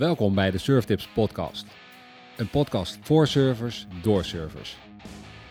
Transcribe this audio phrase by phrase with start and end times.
[0.00, 1.66] Welkom bij de Surftips podcast.
[2.36, 4.76] Een podcast voor surfers, door surfers.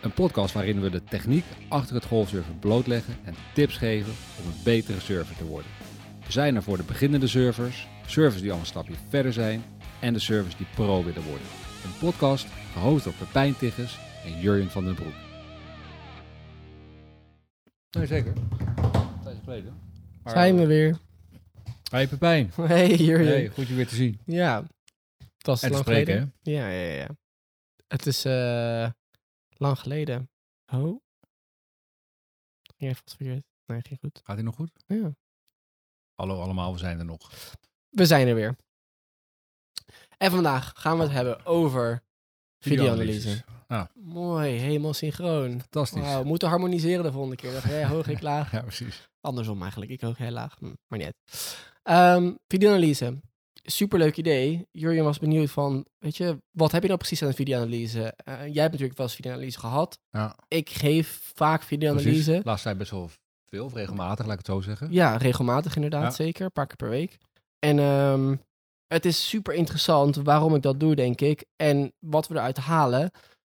[0.02, 4.64] Een podcast waarin we de techniek achter het golfsurfen blootleggen en tips geven om een
[4.64, 5.72] betere surfer te worden.
[6.26, 9.64] We zijn er voor de beginnende surfers, surfers die al een stapje verder zijn
[10.00, 11.48] en de surfers die pro willen worden.
[11.84, 15.16] Een podcast gehost door Pepijn Tigges en Jurjen van den Broek.
[17.92, 18.34] Nee, zeker.
[19.24, 19.74] Tijd geleden.
[20.24, 20.98] Maar, Zijn we weer.
[21.90, 22.52] Hey Pepijn.
[22.68, 23.28] Hey, Jurjen.
[23.28, 24.20] Hey, goed je weer te zien.
[24.26, 24.68] Ja, En
[25.38, 26.34] te lang spreken, geleden.
[26.42, 27.08] Ja, ja, ja.
[27.88, 28.90] Het is eh,
[29.58, 30.30] lang geleden.
[30.74, 31.02] Oh.
[32.78, 33.44] Ging even wat verkeerd.
[33.66, 34.22] Nee, ging goed.
[34.24, 34.72] Gaat hij nog goed?
[34.88, 35.16] Ja.
[36.16, 37.32] Hallo allemaal, we zijn er nog.
[37.90, 38.56] We zijn er weer.
[40.18, 42.04] En vandaag gaan we het hebben over
[42.60, 43.44] videoanalyse.
[43.94, 45.60] Mooi, helemaal synchroon.
[45.60, 46.02] Fantastisch.
[46.02, 47.52] Wauw, we moeten harmoniseren de volgende keer.
[47.54, 48.52] Dat jij hoog, ik laag.
[48.60, 49.10] Ja, precies.
[49.22, 49.92] Andersom eigenlijk.
[49.92, 50.56] Ik ook heel laag.
[50.60, 51.14] Hm, maar niet
[51.90, 53.20] Ehm, videoanalyse.
[53.64, 54.68] Superleuk idee.
[54.72, 58.14] Jurjen was benieuwd van, weet je, wat heb je nou precies aan een videoanalyse?
[58.16, 60.00] Eh, jij hebt natuurlijk wel eens videoanalyse gehad.
[60.12, 62.42] Ja, Ik geef vaak videoanalyse.
[62.44, 63.10] Laatst tijd best wel
[63.46, 64.88] veel, of regelmatig, laat ik het zo zeggen.
[64.92, 66.10] Ja, regelmatig inderdaad, Ja.
[66.12, 66.46] zeker.
[66.46, 67.18] Een paar keer per week.
[67.60, 68.36] En ehm,
[68.88, 71.46] het is super interessant waarom ik dat doe, denk ik.
[71.56, 73.12] En wat we eruit halen.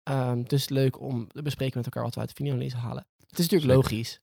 [0.03, 3.06] Ehm dus leuk om te bespreken met elkaar wat we uit de videoanalyse halen.
[3.28, 3.91] Het is natuurlijk Zeker.
[3.97, 4.20] logisch.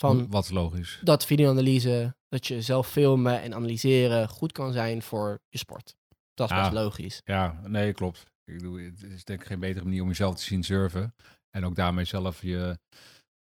[0.00, 1.00] Van, Wat is logisch.
[1.02, 5.94] dat videoanalyse, dat je zelf filmen en analyseren goed kan zijn voor je sport.
[6.34, 6.62] Dat is Ja.
[6.62, 7.20] best logisch.
[7.24, 8.26] Ja, nee, klopt.
[8.44, 11.14] Ik bedoel, het is denk ik geen betere manier om jezelf te zien surfen.
[11.50, 12.78] En ook daarmee zelf je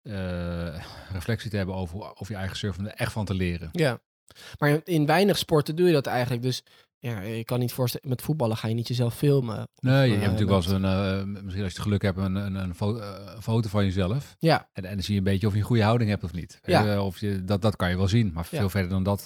[0.01, 3.69] eh, reflectie te hebben over of je eigen surfen er echt van te leren.
[3.71, 3.99] Ja.
[4.59, 6.41] Maar in weinig sporten doe je dat eigenlijk.
[6.41, 6.63] Dus
[6.99, 9.67] ja, je kan niet voorstellen, met voetballen ga je niet jezelf filmen.
[9.79, 12.17] Nee, je eh, hebt natuurlijk wel eens een, eh, misschien als je het geluk hebt,
[12.17, 14.35] een, een, een, eh, foto van jezelf.
[14.39, 16.33] Ja, En, en dan zie je een beetje of je een goede houding hebt of
[16.33, 16.59] niet.
[16.63, 17.03] Ja.
[17.03, 18.31] Of je, dat, dat kan je wel zien.
[18.33, 18.57] Maar Ja.
[18.57, 19.21] veel verder dan dat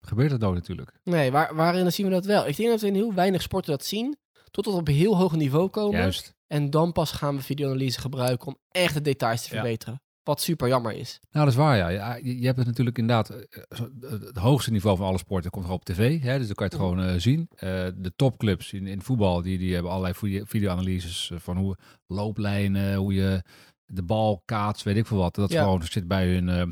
[0.00, 0.92] gebeurt het nooit natuurlijk.
[1.04, 2.46] nee, waar, waarin zien we dat wel?
[2.46, 4.16] Ik denk dat we in heel weinig sporten dat zien.
[4.50, 6.00] Totdat we op een heel hoog niveau komen.
[6.00, 6.34] Juist.
[6.46, 10.02] En dan pas gaan we videoanalyse gebruiken om echt de details te verbeteren.
[10.24, 11.20] Wat super jammer is.
[11.30, 11.88] Nou, dat is waar, ja.
[11.88, 13.30] ja je, hebt het natuurlijk inderdaad...
[13.30, 13.90] eh, zo-
[14.20, 16.22] Het hoogste niveau van alle sporten komt gewoon op tv.
[16.22, 16.38] Hè?
[16.38, 17.48] Dus dan kan je het gewoon eh, zien.
[17.56, 21.76] Eh, de topclubs in, in voetbal, die, die hebben allerlei video- videoanalyses eh, van hoe
[22.06, 23.42] looplijnen, hoe je
[23.86, 25.34] de bal kaatst, weet ik veel wat.
[25.34, 25.62] Dat Ja.
[25.62, 26.62] gewoon zit bij hun eh,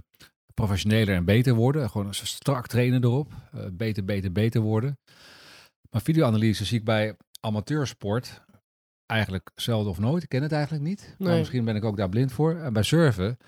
[0.54, 1.90] professioneler en beter worden.
[1.90, 3.32] Gewoon strak trainen erop.
[3.52, 4.98] Eh, beter, beter, beter worden.
[5.90, 8.42] Maar videoanalyse zie ik bij amateursport
[9.06, 10.22] eigenlijk zelden of nooit.
[10.22, 11.14] Ik ken het eigenlijk niet.
[11.18, 12.56] Maar misschien ben ik ook daar blind voor.
[12.56, 13.38] En bij surfen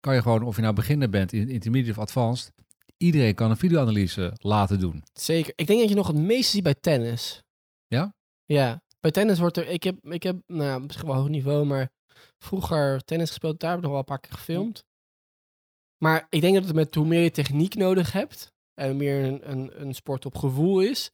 [0.00, 2.52] kan je gewoon, of je nou beginner bent, in intermediate of advanced,
[2.96, 5.02] iedereen kan een videoanalyse laten doen.
[5.12, 5.52] Zeker.
[5.56, 7.42] Ik denk dat je nog het meeste ziet bij tennis.
[7.86, 8.14] Ja?
[8.44, 8.82] Ja.
[9.00, 9.68] Bij tennis wordt er...
[9.68, 11.90] Ik heb, ik heb nou ja, misschien wel hoog niveau, maar
[12.38, 13.60] vroeger tennis gespeeld.
[13.60, 14.84] Daar heb ik nog wel een paar keer gefilmd.
[15.98, 18.52] Maar ik denk dat het met hoe meer je techniek nodig hebt...
[18.74, 21.10] en meer een, een, een sport op gevoel is...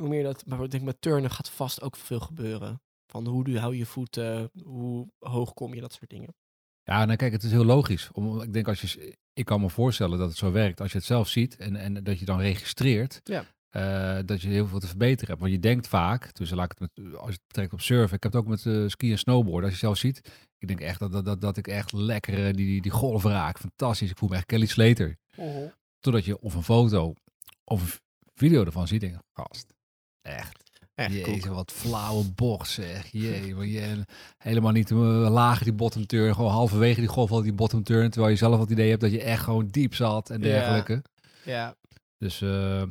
[0.00, 0.46] hoe meer dat...
[0.46, 2.80] Maar ik denk met turnen gaat vast ook veel gebeuren.
[3.06, 6.34] Van hoe doe- hou je voeten, hoe hoog kom je, dat soort dingen.
[6.82, 8.10] Ja, nou kijk, het is heel logisch.
[8.12, 10.98] Om, ik denk als je, ik kan me voorstellen dat het zo werkt als je
[10.98, 13.20] het zelf ziet en, en dat je dan registreert.
[13.24, 13.44] Ja.
[13.70, 15.40] eh, dat je heel veel te verbeteren hebt.
[15.40, 18.16] Want je denkt vaak, dus laat ik het met, als je het betrekt op surfen,
[18.16, 19.64] ik heb het ook met uh, ski en snowboard.
[19.64, 22.52] Als je zelf ziet, ik denk echt dat, dat, dat, dat ik echt lekker uh,
[22.52, 23.58] die, die, golf raak.
[23.58, 24.10] Fantastisch.
[24.10, 25.16] Ik voel me echt Kelly Slater.
[26.00, 27.14] Totdat je of een foto
[27.64, 28.00] of een
[28.34, 29.74] video ervan ziet, denk ik, gast,
[30.22, 30.68] echt.
[30.94, 33.06] Echt Jezus, wat flauwe bocht zeg.
[33.12, 34.04] Jee, maar je,
[34.38, 34.98] helemaal niet uh,
[35.30, 36.34] lager die bottom turn.
[36.34, 38.10] Gewoon halverwege die golf al die bottom turn.
[38.10, 41.02] Terwijl je zelf het idee hebt dat je echt gewoon diep zat en dergelijke.
[41.44, 41.52] Ja.
[41.52, 41.74] ja.
[42.18, 42.82] Dus uh,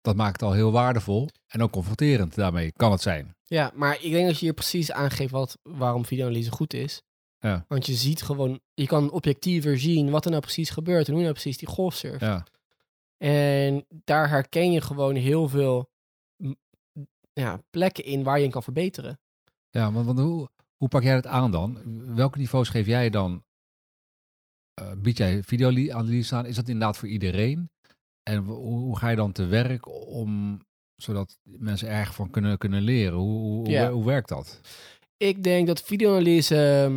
[0.00, 1.28] dat maakt het al heel waardevol.
[1.46, 3.34] En ook confronterend daarmee kan het zijn.
[3.44, 7.02] Ja, maar ik denk dat je hier precies aangeeft wat, waarom videoanalyse goed is.
[7.38, 7.64] Ja.
[7.68, 11.22] Want je ziet gewoon, je kan objectiever zien wat er nou precies gebeurt en hoe
[11.22, 12.20] nou precies die golf surft.
[12.20, 12.46] Ja.
[13.16, 15.90] En daar herken je gewoon heel veel
[17.40, 19.20] ja, plekken in waar je in kan verbeteren.
[19.70, 21.80] Ja, want, want hoe, hoe pak jij dat aan dan?
[22.14, 23.44] Welke niveaus geef jij dan?
[24.80, 26.46] Uh, bied jij videoanalyse aan?
[26.46, 27.70] Is dat inderdaad voor iedereen?
[28.22, 30.60] En hoe, hoe, ga je dan te werk om
[30.94, 33.18] zodat mensen erg van kunnen, kunnen leren?
[33.18, 34.60] Hoe, hoe, hoe, werkt dat?
[35.16, 36.90] Ik denk dat videoanalyse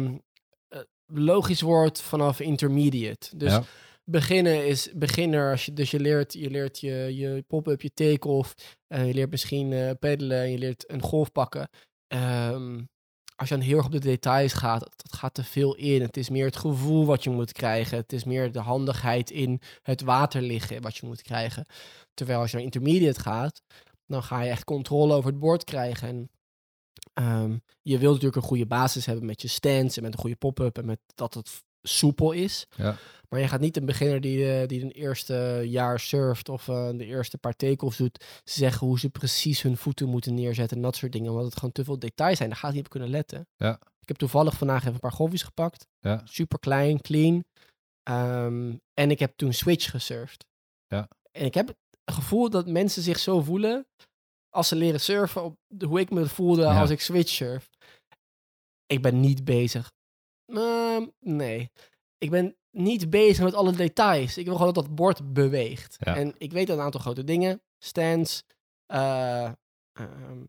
[0.69, 3.37] uh, logisch wordt vanaf intermediate.
[3.37, 3.63] Dus ja.
[4.09, 5.51] Beginnen is beginner.
[5.51, 8.77] Als je, dus je leert je, leert je, je pop-up, je take-off.
[8.87, 11.69] Uh, je leert misschien uh, pedalen en je leert een golf pakken.
[12.07, 12.89] Um,
[13.35, 16.01] als je dan heel erg op de details gaat, dat gaat te veel in.
[16.01, 17.97] Het is meer het gevoel wat je moet krijgen.
[17.97, 21.65] Het is meer de handigheid in het water liggen wat je moet krijgen.
[22.13, 23.61] Terwijl als je naar intermediate gaat,
[24.05, 26.07] dan ga je echt controle over het bord krijgen.
[26.07, 26.29] En
[27.41, 30.35] um, je wilt natuurlijk een goede basis hebben met je stance en met een goede
[30.35, 32.65] pop-up en met dat het soepel is.
[32.75, 32.95] Ja.
[33.29, 36.89] Maar je gaat niet een beginner die, eh, die een eerste jaar surft of eh,
[36.89, 40.95] de eerste paar takeoffs doet, zeggen hoe ze precies hun voeten moeten neerzetten en dat
[40.95, 41.29] soort dingen.
[41.31, 42.49] Omdat het gewoon te veel details zijn.
[42.49, 43.47] Daar gaat hij niet op kunnen letten.
[43.55, 43.79] Ja.
[44.01, 45.87] Ik heb toevallig vandaag even een paar golfjes gepakt.
[45.99, 46.21] Ja.
[46.25, 47.43] Super klein, clean.
[48.03, 50.45] Ehm, en ik heb toen switch gesurfd.
[50.87, 51.07] Ja.
[51.31, 53.87] En ik heb het gevoel dat mensen zich zo voelen
[54.49, 56.79] als ze leren surfen op de, hoe ik me voelde Ja.
[56.81, 57.69] als ik switch surf.
[58.85, 59.91] Ik ben niet bezig.
[60.53, 61.71] Ehm, nee.
[62.17, 64.37] Ik ben niet bezig met alle details.
[64.37, 65.97] Ik wil gewoon dat dat bord beweegt.
[65.99, 66.15] Ja.
[66.15, 67.61] En ik weet een aantal grote dingen.
[67.77, 68.43] Stands,
[68.85, 69.51] eh,
[69.93, 70.43] ehm,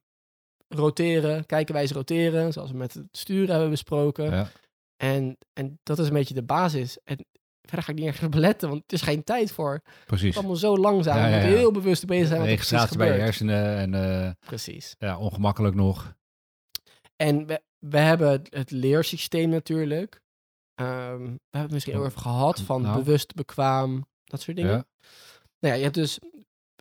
[0.69, 4.31] roteren, kijkenwijze roteren, zoals we met het sturen hebben besproken.
[4.31, 4.49] Ja.
[4.97, 6.99] En, en dat is een beetje de basis.
[7.05, 7.27] En
[7.63, 9.73] verder ga ik niet ergens op letten, want het is geen tijd voor.
[9.73, 10.29] Het Precies.
[10.29, 11.17] is allemaal zo langzaam.
[11.17, 14.95] Ja, ja, heel bewust bezig zijn precies Registratie bij je hersenen en eh, Precies.
[14.99, 16.15] ja, ongemakkelijk nog.
[17.17, 20.21] En we, we hebben het, het leersysteem natuurlijk.
[20.75, 22.99] Ehm, we hebben het misschien heel even gehad van Nou.
[22.99, 24.73] bewust, bekwaam, dat soort dingen.
[24.73, 24.87] Ja,
[25.61, 26.19] Nou ja, je hebt dus...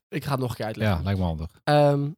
[0.07, 0.98] Ik ga het nog een keer uitleggen.
[0.98, 1.60] ja lijkt me handig.
[1.63, 2.12] Ehm,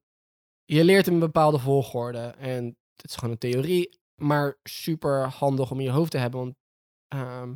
[0.66, 2.20] je leert in een bepaalde volgorde.
[2.20, 6.40] En het is gewoon een theorie, maar super handig om in je hoofd te hebben.
[6.40, 6.56] Want
[7.08, 7.54] ehm,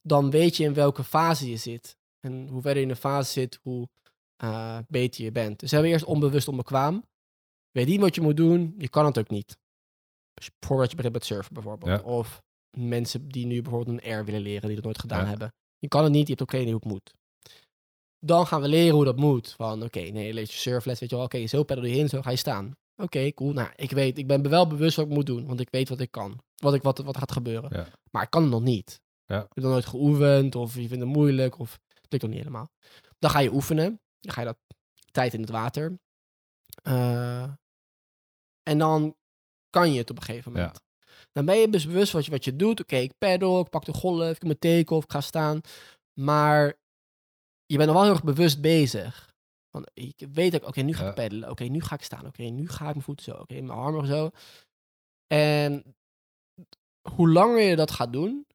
[0.00, 1.96] dan weet je in welke fase je zit.
[2.20, 3.88] En hoe verder je in de fase zit, hoe
[4.36, 5.60] eh, beter je bent.
[5.60, 7.04] Dus we hebben eerst onbewust onbekwaam.
[7.70, 9.58] Weet niet wat je moet doen, je kan het ook niet.
[10.60, 12.00] Voordat je begint met surfen bijvoorbeeld.
[12.00, 12.06] Ja.
[12.06, 12.42] Of
[12.76, 15.28] mensen die nu bijvoorbeeld een R willen leren, die dat nooit gedaan Ja.
[15.28, 15.54] hebben.
[15.78, 17.14] Je kan het niet, je hebt ook geen idee hoe het moet.
[18.18, 19.52] Dan gaan we leren hoe dat moet.
[19.52, 21.24] Van oké, nee, je leert je surfles, weet je wel.
[21.24, 22.72] Oké, zo peddel je in, zo ga je staan.
[22.96, 23.52] Oké, cool.
[23.52, 26.00] Nou, ik weet, ik ben wel bewust wat ik moet doen, want ik weet wat
[26.00, 26.40] ik kan.
[26.56, 27.70] Wat, ik, wat, wat gaat gebeuren.
[27.72, 27.86] Ja.
[28.10, 29.00] Maar ik kan het nog niet.
[29.26, 29.34] Ja.
[29.34, 32.32] Je hebt het nog nooit geoefend, of je vindt het moeilijk, of het lukt nog
[32.32, 32.70] niet helemaal.
[33.18, 34.00] Dan ga je oefenen.
[34.20, 34.58] Dan ga je dat
[35.10, 35.98] tijd in het water.
[36.82, 37.50] Eh,
[38.62, 39.14] en dan
[39.72, 40.80] kan je het op een gegeven moment.
[41.32, 42.80] Dan ben je dus bewust wat je, wat je doet.
[42.80, 45.60] Oké, ik peddel, ik pak de golf, ik heb mijn take-off, ik ga staan.
[46.20, 46.66] Maar
[47.66, 49.34] je bent nog wel heel erg bewust bezig.
[49.70, 51.12] Want ik weet ook, oké, nu ga ik Ja.
[51.12, 51.50] peddelen.
[51.50, 52.26] Oké, nu ga ik staan.
[52.26, 53.32] Oké, nu ga ik mijn voeten zo.
[53.32, 54.30] Oké, mijn armen zo.
[55.26, 55.94] En
[57.08, 58.46] hoe langer je dat gaat doen,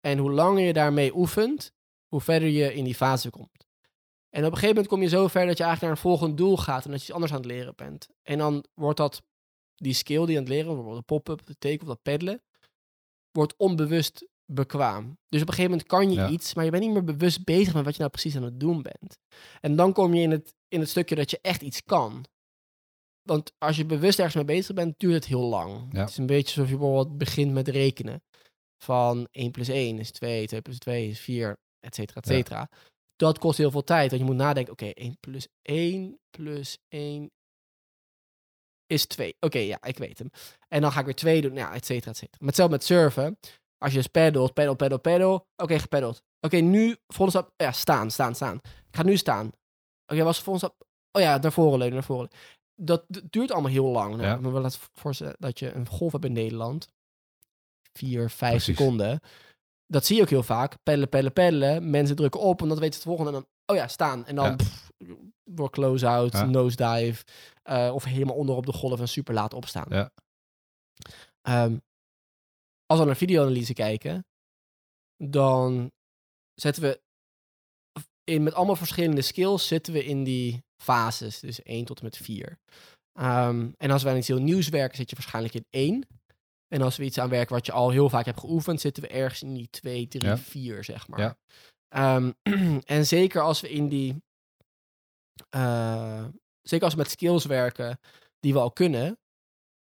[0.00, 1.72] en hoe langer je daarmee oefent,
[2.08, 3.66] hoe verder je in die fase komt.
[4.28, 6.36] En op een gegeven moment kom je zo ver dat je eigenlijk naar een volgend
[6.36, 8.08] doel gaat en dat je iets anders aan het leren bent.
[8.22, 9.22] En dan wordt dat,
[9.82, 12.42] die skill die je aan het leren, bijvoorbeeld de pop-up, de take of dat peddelen,
[13.30, 15.18] wordt onbewust bekwaam.
[15.28, 16.28] Dus op een gegeven moment kan je Ja.
[16.28, 18.60] iets, maar je bent niet meer bewust bezig met wat je nou precies aan het
[18.60, 19.18] doen bent.
[19.60, 22.24] En dan kom je in het, in het stukje dat je echt iets kan.
[23.22, 25.88] Want als je bewust ergens mee bezig bent, duurt het heel lang.
[25.92, 26.00] Ja.
[26.00, 28.22] Het is een beetje alsof je bijvoorbeeld begint met rekenen.
[28.82, 32.34] Van 1 plus 1 is 2, 2 plus 2 is 4, et cetera, et Ja.
[32.34, 32.68] cetera.
[33.16, 34.10] Dat kost heel veel tijd.
[34.10, 37.30] Want je moet nadenken, oké, 1 plus 1 plus 1
[38.90, 39.36] is 2.
[39.40, 40.30] Oké, ja, ik weet hem.
[40.68, 42.36] En dan ga ik weer 2 doen, ja, et cetera, et cetera.
[42.38, 43.38] Maar hetzelfde met surfen.
[43.78, 45.46] Als je dus peddelt, peddel, peddel, peddel.
[45.56, 46.22] Oké, gepeddeld.
[46.40, 48.54] Oké, nu, volgende stap, ja, staan, staan, staan.
[48.64, 49.50] Ik ga nu staan.
[50.12, 52.28] Oké, was de volgende stap, oh ja, naar voren leunen, naar voren.
[52.82, 54.16] Dat duurt allemaal heel lang.
[54.16, 54.50] Nou, Ja.
[54.50, 56.88] Wel laten voorstellen dat je een golf hebt in Nederland.
[57.92, 58.76] Vier, vijf Precies.
[58.76, 59.20] seconden.
[59.86, 60.74] Dat zie je ook heel vaak.
[60.82, 61.90] Peddelen, peddelen, peddelen.
[61.90, 63.30] Mensen drukken op en dan weten ze het volgende.
[63.32, 64.26] En dan, oh ja, staan.
[64.26, 64.56] En dan Ja.
[64.56, 64.89] pff,
[65.44, 66.44] door close-out, Ja.
[66.44, 67.24] nosedive.
[67.62, 69.86] eh, of helemaal onder op de golf en super laat opstaan.
[69.88, 70.10] Ja.
[71.42, 71.76] Ehm,
[72.86, 74.24] als we naar videoanalyse kijken,
[75.16, 75.92] dan
[76.54, 77.00] zetten we
[78.24, 81.40] in, met allemaal verschillende skills zitten we in die fases.
[81.40, 82.58] Dus 1 tot en met 4.
[83.12, 86.06] Ehm, en als we aan iets heel nieuws werken, zit je waarschijnlijk in 1.
[86.68, 89.08] En als we iets aan werken wat je al heel vaak hebt geoefend, zitten we
[89.08, 90.38] ergens in die 2, 3, Ja.
[90.38, 91.20] 4, zeg maar.
[91.20, 91.36] Ja.
[91.88, 92.32] Ehm,
[92.96, 94.22] en zeker als we in die.
[95.50, 96.24] Eh,
[96.62, 97.98] zeker als we met skills werken
[98.40, 99.18] die we al kunnen,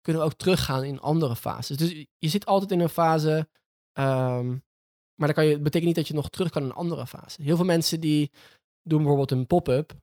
[0.01, 1.77] kunnen we ook teruggaan in andere fases.
[1.77, 3.47] Dus je- zit altijd in een fase.
[3.93, 4.47] ehm,
[5.15, 7.41] maar dat kan je, betekent niet dat je nog terug kan in een andere fase.
[7.43, 8.31] Heel veel mensen die
[8.83, 9.93] doen bijvoorbeeld een pop-up,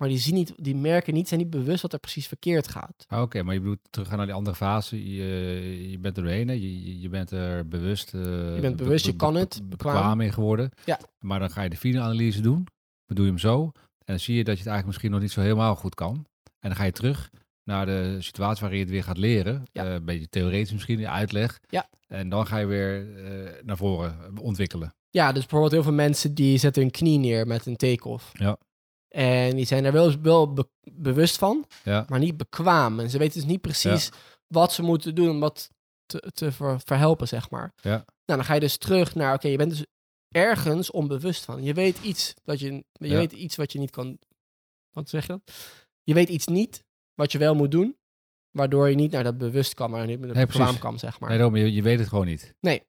[0.00, 3.04] maar die zien niet, die merken niet, zijn niet bewust wat er precies verkeerd gaat.
[3.06, 5.14] Ah, Oké, maar je bedoelt teruggaan naar die andere fase.
[5.14, 6.48] Je, je bent er doorheen?
[6.48, 8.14] Je, je- bent er bewust.
[8.14, 9.94] eh, Je bent bewust, je kan het, bekwaam.
[9.94, 10.70] bekwaam in geworden.
[10.84, 10.98] Ja.
[11.18, 12.66] Maar dan ga je de videoanalyse doen.
[13.06, 13.72] Doe je hem zo.
[14.06, 16.14] En dan zie je dat je het eigenlijk misschien nog niet zo helemaal goed kan.
[16.60, 17.30] En dan ga je terug
[17.64, 19.62] naar de situatie waarin je het weer gaat leren.
[19.72, 19.84] Ja.
[19.84, 21.60] Eh, een beetje theoretisch misschien, de uitleg.
[21.68, 21.88] Ja.
[22.06, 24.94] En dan ga je weer eh, naar voren ontwikkelen.
[25.10, 28.30] Ja, dus bijvoorbeeld heel veel mensen die zetten hun knie neer met een take-off.
[28.32, 28.56] Ja.
[29.08, 33.00] En die zijn er wel, wel be- bewust van, Ja, maar niet bekwaam.
[33.00, 34.10] En ze weten dus niet precies
[34.46, 35.70] wat ze moeten doen om dat
[36.06, 37.72] te, te ver- verhelpen, zeg maar.
[37.82, 37.90] Ja.
[37.90, 38.04] Nou,
[38.38, 39.84] dan ga je dus terug naar, oké, je bent dus
[40.30, 41.62] ergens onbewust van.
[41.62, 43.16] Je weet iets dat je, je Ja.
[43.16, 44.18] weet iets wat je niet kan,
[44.90, 45.54] wat zeg je dat?
[46.02, 47.96] Je weet iets niet wat je wel moet doen,
[48.50, 50.78] waardoor je niet naar dat bewust kan, maar niet Nee, bekwaam precies.
[50.78, 51.28] kan, zeg maar.
[51.28, 52.54] nee, daarom, je, je weet het gewoon niet.
[52.60, 52.82] Nee.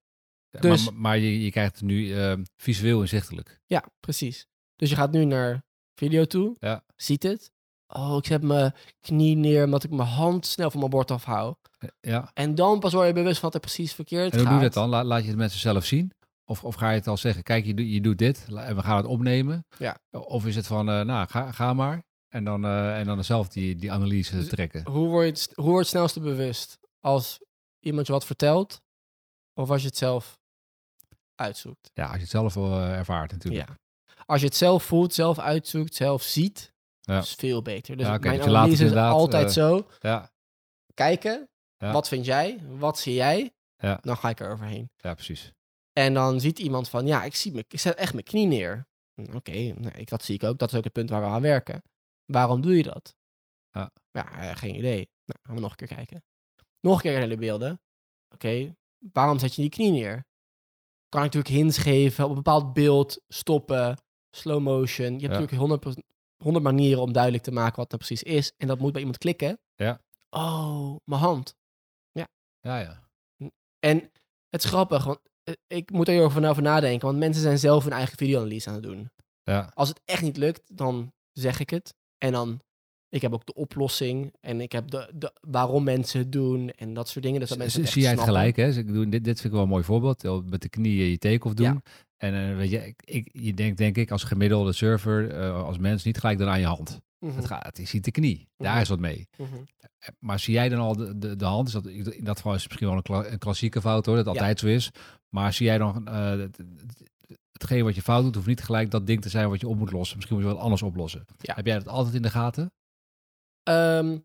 [0.59, 3.59] Dus- Maar, maar je, je krijgt het nu eh, visueel inzichtelijk.
[3.65, 4.47] Ja, precies.
[4.75, 5.63] Dus je gaat nu naar
[5.95, 6.83] video toe, Ja.
[6.95, 7.51] ziet het.
[7.87, 11.57] Oh, ik zet mijn knie neer omdat ik mijn hand snel van mijn bord afhoud.
[11.99, 12.31] Ja.
[12.33, 14.47] En dan pas word je bewust van wat er precies verkeerd En hoe gaat.
[14.49, 14.89] doe je dat dan?
[14.89, 16.11] La- laat je het mensen zelf zien?
[16.49, 18.81] Of, of ga je het al zeggen, kijk, je, doet- je doet dit en we
[18.81, 19.65] gaan het opnemen?
[19.77, 19.97] Ja.
[20.11, 22.03] Of is het van, eh, nou, ga, ga maar.
[22.27, 24.85] En dan, eh, en dan zelf die, die analyse Dus- trekken.
[24.91, 26.79] Hoe word, je het, hoe word je het snelste bewust?
[26.99, 27.39] Als
[27.79, 28.81] iemand je wat vertelt
[29.53, 30.39] of als je het zelf
[31.35, 31.91] uitzoekt?
[31.93, 33.67] Ja, als je het zelf eh, ervaart natuurlijk.
[33.69, 33.75] Ja.
[34.25, 37.17] Als je het zelf voelt, zelf uitzoekt, zelf ziet, Ja.
[37.19, 37.97] is veel beter.
[37.97, 39.87] Dus Ja, mijn dus analyse is altijd zo.
[39.99, 40.31] Ja,
[40.93, 42.59] Kijken, wat vind jij?
[42.77, 43.51] Wat zie jij?
[43.77, 43.97] Ja.
[44.01, 44.89] Dan ga ik er overheen.
[44.95, 45.51] ja, precies.
[45.97, 48.87] En dan ziet iemand van, ja, ik, zie me, ik zet echt mijn knie neer.
[49.13, 50.57] Hm, Oké, ik- dat zie ik ook.
[50.57, 51.83] Dat is ook het punt waar we aan werken.
[52.25, 53.15] Waarom doe je dat?
[53.71, 53.91] Ja.
[54.11, 55.09] Ja, eh, geen idee.
[55.25, 56.23] Nou, gaan we nog een keer kijken.
[56.79, 57.81] Nog een keer naar de beelden.
[58.33, 58.75] Oké,
[59.13, 60.25] waarom zet je die knie neer?
[61.09, 63.97] Kan ik natuurlijk hints geven, op een bepaald beeld stoppen,
[64.35, 65.05] slow motion.
[65.19, 65.39] Je hebt Ja.
[65.39, 66.03] natuurlijk 100,
[66.43, 68.51] 100 manieren om duidelijk te maken wat dat precies is.
[68.57, 69.59] En dat moet bij iemand klikken.
[69.75, 70.01] Ja.
[70.29, 71.55] Oh, mijn hand.
[72.59, 73.09] Ja, ja.
[73.79, 74.11] En
[74.49, 75.19] het is grappig, want
[75.67, 77.07] ik moet er heel erg over nadenken.
[77.07, 79.09] Want mensen zijn zelf hun eigen videoanalyse aan het doen.
[79.43, 79.71] ja.
[79.73, 81.93] Als het echt niet lukt, dan zeg ik het.
[82.17, 82.59] En dan,
[83.09, 84.33] ik heb ook de oplossing.
[84.39, 86.69] En ik heb de, de waarom mensen het doen.
[86.69, 87.39] En dat soort dingen.
[87.39, 88.39] Dus dat mensen het zie jij het snappen.
[88.39, 88.65] gelijk, hè?
[88.65, 90.23] Dus ik doe, dit, dit vind ik wel een mooi voorbeeld.
[90.23, 91.65] Eh, Met de knieën je take-off doen.
[91.65, 91.81] Ja.
[92.17, 95.77] En eh, weet je, ik, ik, je denkt denk ik als gemiddelde server, eh, als
[95.77, 96.99] mens, niet gelijk dan aan je hand.
[97.19, 98.47] Mhm, Het gaat, je ziet de knie.
[98.57, 98.81] Daar Mhm.
[98.81, 99.27] is wat mee.
[99.37, 99.63] mhm.
[100.19, 101.67] Maar zie jij dan al de, de, de hand?
[101.67, 104.15] Is dat, in dat geval is het misschien wel een, kla- een klassieke fout hoor,
[104.15, 104.31] dat Ja.
[104.31, 104.91] altijd zo is.
[105.29, 107.03] Maar zie jij dan eh, het- het-
[107.51, 109.77] hetgeen wat je fout doet, hoeft niet gelijk dat ding te zijn wat je op
[109.77, 110.15] moet lossen.
[110.15, 111.25] Misschien moet je wat anders oplossen.
[111.37, 111.55] Ja.
[111.55, 112.71] Heb jij dat altijd in de gaten?
[113.63, 114.17] Ehm,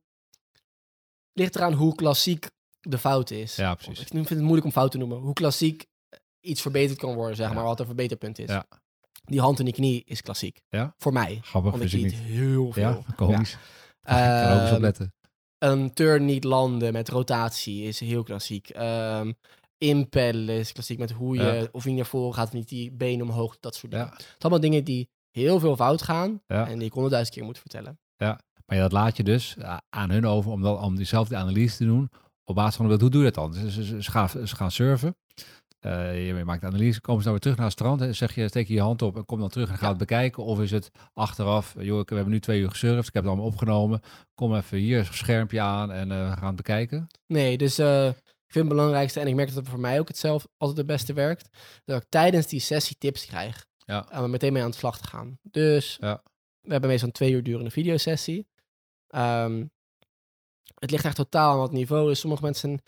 [1.33, 2.47] ligt eraan hoe klassiek
[2.81, 3.57] de fout is.
[3.57, 4.01] Ja, precies.
[4.01, 5.19] Ik vind het moeilijk om fout te noemen.
[5.19, 5.87] Hoe klassiek
[6.41, 7.55] iets verbeterd kan worden, zeg Ja.
[7.55, 7.65] maar.
[7.65, 8.49] Wat een verbeterpunt is.
[8.49, 8.67] Ja.
[9.23, 10.61] Die hand in die knie is klassiek.
[10.69, 10.95] Ja?
[10.99, 11.39] Voor mij.
[11.43, 12.83] Grappig, Want ik zie het heel veel.
[12.83, 13.57] Ja, komisch.
[14.03, 15.15] Ehm, letten.
[15.59, 18.71] Een turn niet landen met rotatie is heel klassiek.
[19.79, 21.67] Inpeddelen is klassiek met hoe je, Ja.
[21.73, 24.07] of je naar voren gaat of niet, die benen omhoog, dat soort dingen.
[24.09, 27.59] Het zijn allemaal dingen die heel veel fout gaan en die ik honderdduizend keer moet
[27.59, 27.99] vertellen.
[28.67, 31.77] Maar ja, dat laat je dus eh, aan hun over om, dan, om diezelfde analyse
[31.77, 32.11] te doen.
[32.45, 33.55] Op basis van, hoe doe je dat dan?
[33.55, 35.17] Ze, ze, ze, gaan, ze gaan surfen.
[35.83, 38.01] Eh, je maakt analyse, komen ze dan weer terug naar het strand.
[38.01, 39.99] En zeg je, steek je je hand op en kom dan terug en ga het
[39.99, 40.45] bekijken.
[40.45, 43.33] Of is het achteraf, joh, ik- we hebben nu twee uur gesurfd, ik heb het
[43.33, 44.01] allemaal opgenomen.
[44.35, 47.07] Kom even hier, een schermpje aan en eh, we gaan het bekijken.
[47.27, 50.09] Nee, dus eh, ik vind het belangrijkste, en ik merk dat het voor mij ook
[50.09, 51.49] het zelf altijd het beste werkt,
[51.85, 53.67] dat ik tijdens die sessie tips krijg.
[53.77, 54.07] Ja.
[54.13, 55.39] Om er meteen mee aan de slag te gaan.
[55.43, 56.23] Dus Ja.
[56.61, 58.47] we hebben meestal een twee uur durende videosessie.
[59.07, 59.65] Ehm
[60.79, 62.21] het ligt echt totaal aan wat niveau is.
[62.21, 62.81] Sommige mensen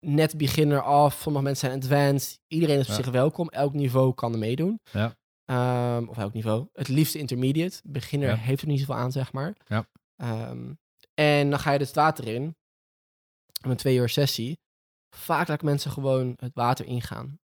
[0.00, 2.40] net beginner af, sommige mensen zijn advanced.
[2.46, 3.02] Iedereen is op Ja.
[3.02, 3.48] zich welkom.
[3.48, 4.80] Elk niveau kan er meedoen.
[4.92, 5.16] Ja.
[5.44, 6.68] Ehm, of elk niveau.
[6.72, 7.80] Het liefste intermediate.
[7.84, 8.34] Beginner Ja.
[8.34, 9.54] heeft er niet zoveel aan, zeg maar.
[9.66, 9.86] Ja.
[10.16, 10.72] Ehm,
[11.14, 12.56] en dan ga je dus het water in.
[13.60, 14.58] Een twee uur sessie.
[15.16, 17.38] Vaak laat ik mensen gewoon het water ingaan.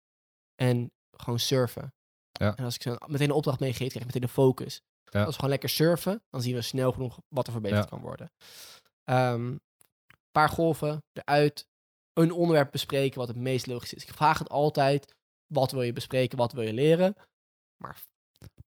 [0.55, 1.93] En gewoon surfen.
[2.31, 2.55] Ja.
[2.55, 4.81] En als ik ze meteen een opdracht meegeef, krijg ik meteen de focus.
[5.03, 5.19] Ja.
[5.19, 8.31] Als we gewoon lekker surfen, dan zien we snel genoeg wat er verbeterd kan worden.
[9.03, 9.61] Een
[10.31, 11.67] paar golven eruit.
[12.17, 14.03] Een onderwerp bespreken wat het meest logisch is.
[14.03, 15.15] Ik vraag het altijd.
[15.47, 16.37] Wat wil je bespreken?
[16.37, 17.15] Wat wil je leren?
[17.81, 17.97] Maar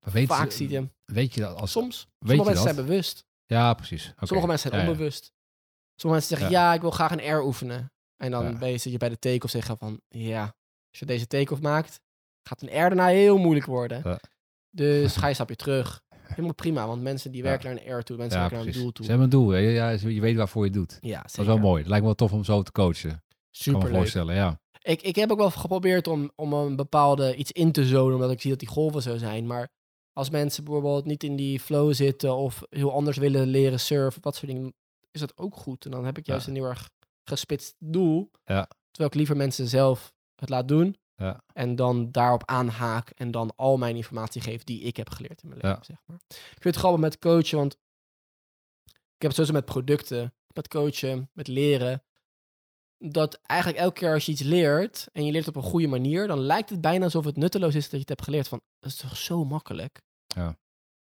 [0.01, 0.89] Maar weet, vaak zie je...
[1.05, 1.71] weet je dat als...
[1.71, 1.97] Soms.
[1.97, 2.75] weet Sommige je mensen dat?
[2.75, 3.25] zijn bewust.
[3.47, 4.09] Ja, precies.
[4.11, 4.27] Oké.
[4.27, 5.33] Sommige mensen zijn Ja, onbewust.
[5.95, 6.75] Sommige mensen zeggen, ja.
[6.75, 7.93] ik wil graag een air oefenen.
[8.17, 8.59] En dan Ja.
[8.59, 10.43] ben je, zit je bij de take-off zeggen van, ja,
[10.91, 12.01] als je deze take-off maakt,
[12.49, 14.01] gaat een air daarna heel moeilijk worden.
[14.05, 14.21] Ja.
[14.71, 16.03] Dus ga je een stapje terug.
[16.23, 18.83] Helemaal prima, want mensen die werken naar een air toe, mensen werken naar een precies.
[18.83, 19.05] doel toe.
[19.05, 19.49] Ze hebben een doel.
[19.49, 19.59] hè.
[19.59, 20.99] Ja, je weet waarvoor je het doet.
[21.01, 21.79] Ja, Dat is wel mooi.
[21.79, 23.23] Het lijkt me wel tof om zo te coachen.
[23.51, 24.61] Kan Super me voorstellen, ja.
[24.83, 28.31] Ik, ik heb ook wel geprobeerd om, om een bepaalde iets in te zonen, omdat
[28.31, 29.47] ik zie dat die golven zo zijn.
[29.47, 29.69] Maar
[30.13, 34.35] als mensen bijvoorbeeld niet in die flow zitten of heel anders willen leren surfen, dat
[34.37, 34.75] soort dingen,
[35.11, 35.85] is dat ook goed.
[35.85, 36.51] En dan heb ik juist Ja.
[36.53, 36.91] een heel erg
[37.25, 38.31] gespitst doel.
[38.45, 38.69] Ja.
[38.91, 40.97] Terwijl ik liever mensen zelf het laat doen.
[41.17, 41.45] Ja.
[41.53, 45.49] En dan daarop aanhaak en dan al mijn informatie geef die ik heb geleerd in
[45.49, 46.21] mijn leven, zeg maar.
[46.29, 47.73] Ik vind het grappig met coachen, want
[48.87, 52.03] ik heb het sowieso met producten, met coachen, met leren.
[53.03, 56.27] Dat eigenlijk elke keer als je iets leert en je leert op een goede manier,
[56.27, 58.49] dan lijkt het bijna alsof het nutteloos is dat je het hebt geleerd.
[58.49, 60.01] Van, dat is toch zo makkelijk?
[60.27, 60.57] Ja.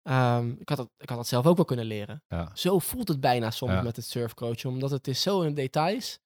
[0.03, 2.23] Ehm, ik, had dat, ik had dat zelf ook wel kunnen leren.
[2.29, 2.50] Ja.
[2.55, 3.83] Zo voelt het bijna soms Ja.
[3.83, 6.19] met het surfcoachen, omdat het is zo in de details.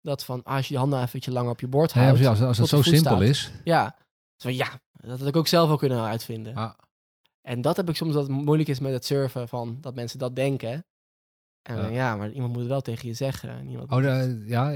[0.00, 2.12] Dat van, ah, als je je handen even ietsje langer op je bord Ja, houdt.
[2.18, 2.28] precies.
[2.40, 3.20] als, als het zo simpel staat.
[3.20, 3.50] is.
[3.64, 3.96] Ja.
[4.36, 6.54] Zo, ja, dat had ik ook zelf wel kunnen uitvinden.
[6.54, 6.70] Ah,
[7.42, 10.18] En dat heb ik soms dat het moeilijk is met het surfen, van dat mensen
[10.18, 10.84] dat denken.
[11.66, 11.88] En Ja.
[11.88, 12.16] ja.
[12.16, 13.50] maar iemand moet het wel tegen je zeggen.
[13.50, 14.74] en iemand oh, de- ja.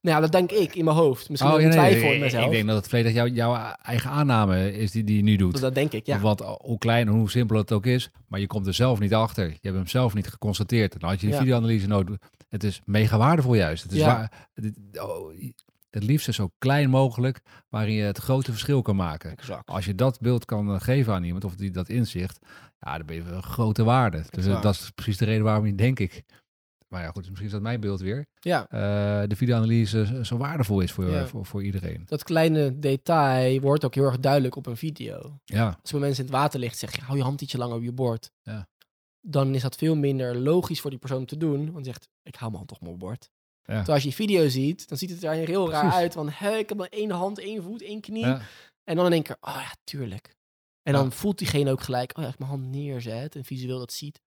[0.00, 1.28] Nou ja, dat denk ik in mijn hoofd.
[1.28, 2.44] Misschien Oh, een nee, twijfel in mezelf.
[2.44, 5.52] Ik denk dat het volledig jouw, jouw eigen aanname is die, die je nu doet.
[5.52, 6.18] dat, dat denk ik, ja.
[6.20, 9.14] Want hoe klein en hoe simpel het ook is, maar je komt er zelf niet
[9.14, 9.46] achter.
[9.48, 11.00] Je hebt hem zelf niet geconstateerd.
[11.00, 11.40] Dan had je die Ja.
[11.40, 12.16] videoanalyse nodig.
[12.48, 13.82] Het is mega waardevol juist.
[13.82, 14.06] Het is Ja.
[14.06, 14.32] waar,
[15.94, 19.30] het, liefst zo klein mogelijk, waarin je het grote verschil kan maken.
[19.30, 19.68] Exact.
[19.70, 22.38] Als je dat beeld kan eh, geven aan iemand, of die dat inzicht,
[22.78, 24.24] ja, dan ben je een grote waarde.
[24.30, 26.22] Dus eh, dat is precies de reden waarom je, denk ik,
[26.88, 30.80] maar ja goed, misschien is dat mijn beeld weer, Ja, eh, de videoanalyse zo waardevol
[30.80, 31.26] is voor, Ja.
[31.26, 32.02] voor, voor iedereen.
[32.06, 35.38] dat kleine detail wordt ook heel erg duidelijk op een video.
[35.44, 37.76] Ja, Als met mensen in het water ligt, zeg je, hou je hand ietsje langer
[37.76, 38.30] op je bord.
[38.42, 38.68] Ja.
[39.20, 41.72] Dan is dat veel minder logisch voor die persoon te doen.
[41.72, 43.30] Want zegt, ik hou mijn hand toch maar op mijn bord.
[43.64, 43.74] Ja.
[43.76, 46.12] Terwijl als je video ziet, dan ziet het er heel raar uit.
[46.12, 48.26] Van, hé, ik heb maar één hand, één voet, één knie.
[48.26, 48.40] ja,
[48.84, 50.36] En dan in één keer, oh ja, tuurlijk.
[50.82, 50.98] En Ja.
[50.98, 53.92] dan voelt diegene ook gelijk, oh ja, als ik mijn hand neerzet en visueel dat
[53.92, 54.20] ziet.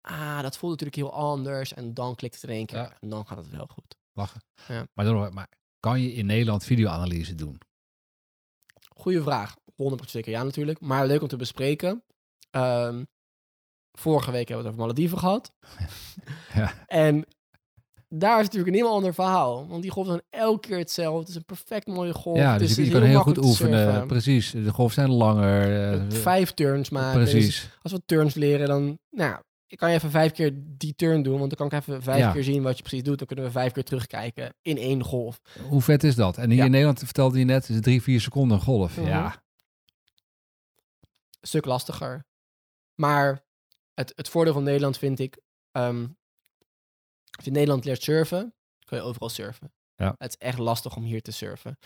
[0.00, 1.74] Ah, dat voelt natuurlijk heel anders.
[1.74, 2.96] En dan klikt het in één keer.
[3.00, 3.96] En dan gaat het wel goed.
[4.12, 4.40] lachen.
[4.68, 4.86] Ja.
[4.94, 5.48] Maar, dan, maar
[5.80, 7.58] kan je in Nederland videoanalyse doen?
[8.96, 9.56] Goeie vraag.
[9.56, 9.64] 100%
[10.06, 10.80] zeker ja natuurlijk.
[10.80, 12.04] Maar leuk om te bespreken.
[12.50, 13.04] Ehm,
[13.92, 15.52] vorige week hebben we het over Malediven gehad.
[16.54, 16.84] Ja.
[16.86, 17.24] En
[18.12, 19.66] daar is natuurlijk een heel ander verhaal.
[19.68, 21.18] Want die golf zijn elke keer hetzelfde.
[21.20, 22.36] Het is een perfect mooie golf.
[22.36, 24.06] Ja, dus is- je, is kan heel goed oefenen.
[24.06, 24.50] Precies.
[24.50, 25.92] De golven zijn langer.
[25.92, 27.20] eh, Vijf turns maken.
[27.20, 27.70] Dus precies.
[27.82, 31.38] als we turns leren, dan nou, ik kan je even vijf keer die turn doen.
[31.38, 32.32] Want dan kan ik even vijf Ja.
[32.32, 33.18] keer zien wat je precies doet.
[33.18, 35.40] Dan kunnen we vijf keer terugkijken in één golf.
[35.68, 36.36] Hoe vet is dat?
[36.38, 36.64] En hier Ja.
[36.64, 38.96] in Nederland vertelde je net, is het drie, vier seconden een golf.
[38.96, 39.06] Mhm.
[39.06, 39.42] Ja,
[41.40, 42.24] Een stuk lastiger.
[42.94, 43.44] Maar
[43.94, 45.38] het, het voordeel van Nederland vind ik...
[45.72, 46.06] ehm,
[47.40, 48.54] als je in Nederland leert surfen,
[48.86, 49.72] kun je overal surfen.
[49.94, 50.14] Ja.
[50.18, 51.78] Het is echt lastig om hier te surfen.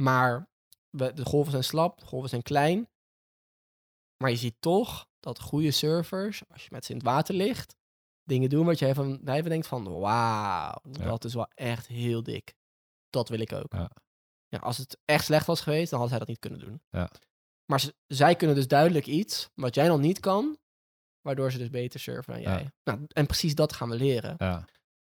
[0.00, 0.48] Maar
[0.90, 2.88] we, de golven zijn slap, de golven zijn klein.
[4.22, 7.76] Maar je ziet toch dat goede surfers, als je met ze in het water ligt,
[8.22, 11.04] dingen doen wat jij van even denkt van, wauw, Ja.
[11.04, 12.54] dat is wel echt heel dik.
[13.10, 13.72] Dat wil ik ook.
[13.72, 13.90] Ja.
[14.48, 16.82] Ja, als het echt slecht was geweest, dan had zij dat niet kunnen doen.
[16.90, 17.10] Ja.
[17.70, 20.58] Maar ze- zij kunnen dus duidelijk iets wat jij nog niet kan,
[21.20, 22.70] waardoor ze dus beter surfen dan jij.
[22.84, 24.34] Nou, en precies dat gaan we leren.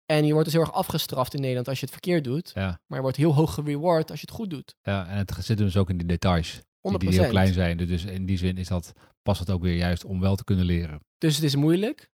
[0.05, 2.79] En je wordt dus heel erg afgestraft in Nederland als je het verkeerd doet, ja,
[2.87, 4.73] maar je wordt heel hoog gereward als je het goed doet.
[4.75, 4.77] 100%.
[4.81, 5.07] ja.
[5.07, 6.59] En het zit dus ook in die details.
[6.81, 7.77] Die, die heel klein zijn.
[7.77, 10.65] Dus in die zin is dat, past het ook weer juist om wel te kunnen
[10.65, 10.99] leren.
[11.17, 12.09] Dus het is moeilijk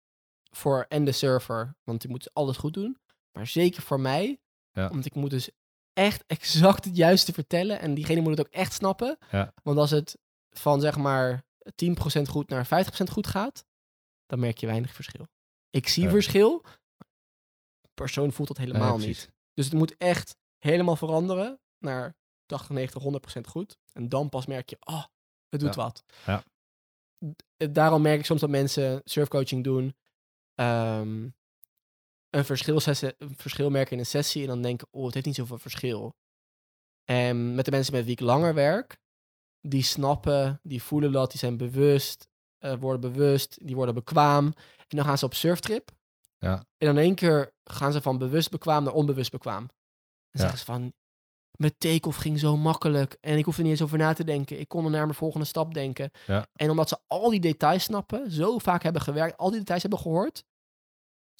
[0.51, 2.99] voor en de surfer, want die moet alles goed doen.
[3.33, 4.41] Maar zeker voor mij,
[4.73, 4.89] Ja.
[4.89, 5.51] want ik moet dus
[5.93, 7.81] echt exact het juiste vertellen.
[7.81, 9.19] En diegene moet het ook echt snappen.
[9.31, 9.53] Ja.
[9.63, 10.19] Want als het
[10.51, 11.45] van zeg maar
[11.75, 13.65] 10% goed naar 50% goed gaat,
[14.27, 15.27] dan merk je weinig verschil.
[15.71, 16.11] Ik zie Ja.
[16.11, 16.65] verschil,
[17.97, 19.31] persoon voelt dat helemaal Ja, niet.
[19.55, 23.79] Dus het moet echt helemaal veranderen naar 80, 90, 100% goed.
[23.93, 25.05] En dan pas merk je, oh,
[25.49, 25.83] het doet Ja.
[25.83, 26.05] wat.
[26.27, 26.45] Ja.
[27.57, 29.97] D- Daarom merk ik soms dat mensen surfcoaching doen,
[30.55, 31.29] ehm,
[32.31, 35.35] een, verschil een verschil merken in een sessie en dan denken, oh, het heeft niet
[35.35, 36.15] zoveel verschil.
[37.05, 38.99] En met de mensen met wie ik langer werk,
[39.61, 42.29] die snappen, die voelen dat, die zijn bewust,
[42.59, 44.47] eh, worden bewust, die worden bekwaam.
[44.77, 45.91] En dan gaan ze op surftrip.
[46.39, 46.55] Ja.
[46.55, 49.63] En dan in één keer gaan ze van bewust bekwaam naar onbewust bekwaam.
[49.63, 49.71] En
[50.31, 50.41] Ja.
[50.41, 50.93] zeggen ze van,
[51.59, 53.17] mijn take-off ging zo makkelijk.
[53.21, 54.61] En ik hoefde niet eens over na te denken.
[54.61, 56.11] Ik kon er naar mijn volgende stap denken.
[56.27, 56.47] Ja.
[56.53, 60.01] En omdat ze al die details snappen, zo vaak hebben gewerkt, al die details hebben
[60.01, 60.45] gehoord,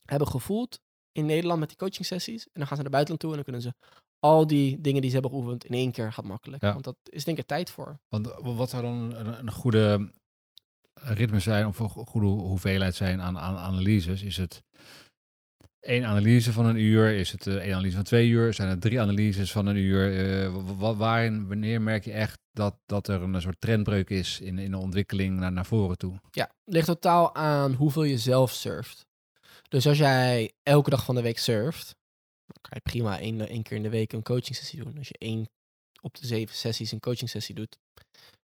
[0.05, 0.81] hebben gevoeld
[1.13, 2.45] in Nederland met die coaching sessies.
[2.45, 3.75] En dan gaan ze naar buitenland toe en dan kunnen ze
[4.19, 6.63] al die dingen die ze hebben geoefend in één keer gaat makkelijk.
[6.63, 6.73] Ja.
[6.73, 7.99] Want dat is denk ik tijd voor.
[8.09, 10.13] Want wat zou dan een, een goede
[11.01, 14.23] ritme zijn of een go- goede hoeveelheid zijn aan, analyses?
[14.23, 14.63] Is het
[15.81, 17.13] één analyse van een uur?
[17.13, 18.55] Is het eh, één analyse van twee uur?
[18.55, 20.19] Zijn het drie analyses van een uur?
[20.19, 24.41] Eh, wa- wa- waarin, wanneer merk je echt dat, dat er een soort trendbreuk is
[24.41, 26.21] in, in de ontwikkeling naar, naar voren toe?
[26.31, 29.07] Ja, ligt totaal aan hoeveel je zelf surft.
[29.69, 31.95] Dus als jij elke dag van de week surft,
[32.47, 34.99] dan kan je prima één, één keer in de week een coaching sessie doen.
[34.99, 35.49] Als je één
[36.01, 37.79] op de zeven sessies een coaching sessie doet,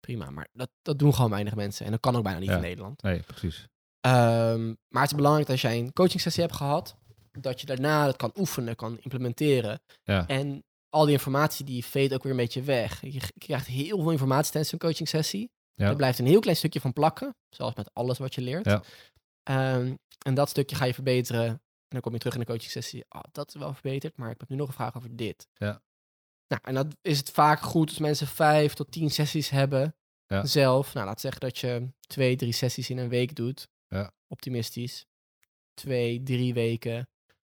[0.00, 0.30] prima.
[0.30, 1.84] Maar dat, dat doen gewoon weinig mensen.
[1.86, 2.54] En dat kan ook bijna niet Ja.
[2.54, 3.02] in Nederland.
[3.02, 3.66] Nee, precies.
[4.00, 6.96] Ehm, maar het is belangrijk dat als jij een coaching sessie hebt gehad,
[7.40, 9.80] dat je daarna dat kan oefenen, kan implementeren.
[10.02, 13.00] Ja, En al die informatie die veet ook weer een beetje weg.
[13.00, 15.50] Je je krijgt heel veel informatie tijdens een coaching sessie.
[15.74, 15.88] Ja.
[15.88, 18.64] Er blijft een heel klein stukje van plakken, zoals met alles wat je leert.
[18.64, 18.82] Ja.
[19.42, 19.94] Ehm,
[20.26, 21.46] en dat stukje ga je verbeteren.
[21.46, 23.04] En dan kom je terug in de coaching sessie.
[23.08, 25.46] Ah, dat is wel verbeterd, maar ik heb nu nog een vraag over dit.
[25.54, 25.80] Ja.
[26.48, 29.94] Nou, en dat is het vaak goed als mensen vijf tot tien sessies hebben
[30.26, 30.44] Ja.
[30.44, 30.94] zelf.
[30.94, 33.68] Nou, laat zeggen dat je twee, drie sessies in een week doet.
[33.88, 34.12] Ja.
[34.28, 35.06] Optimistisch.
[35.74, 37.08] Twee, drie weken.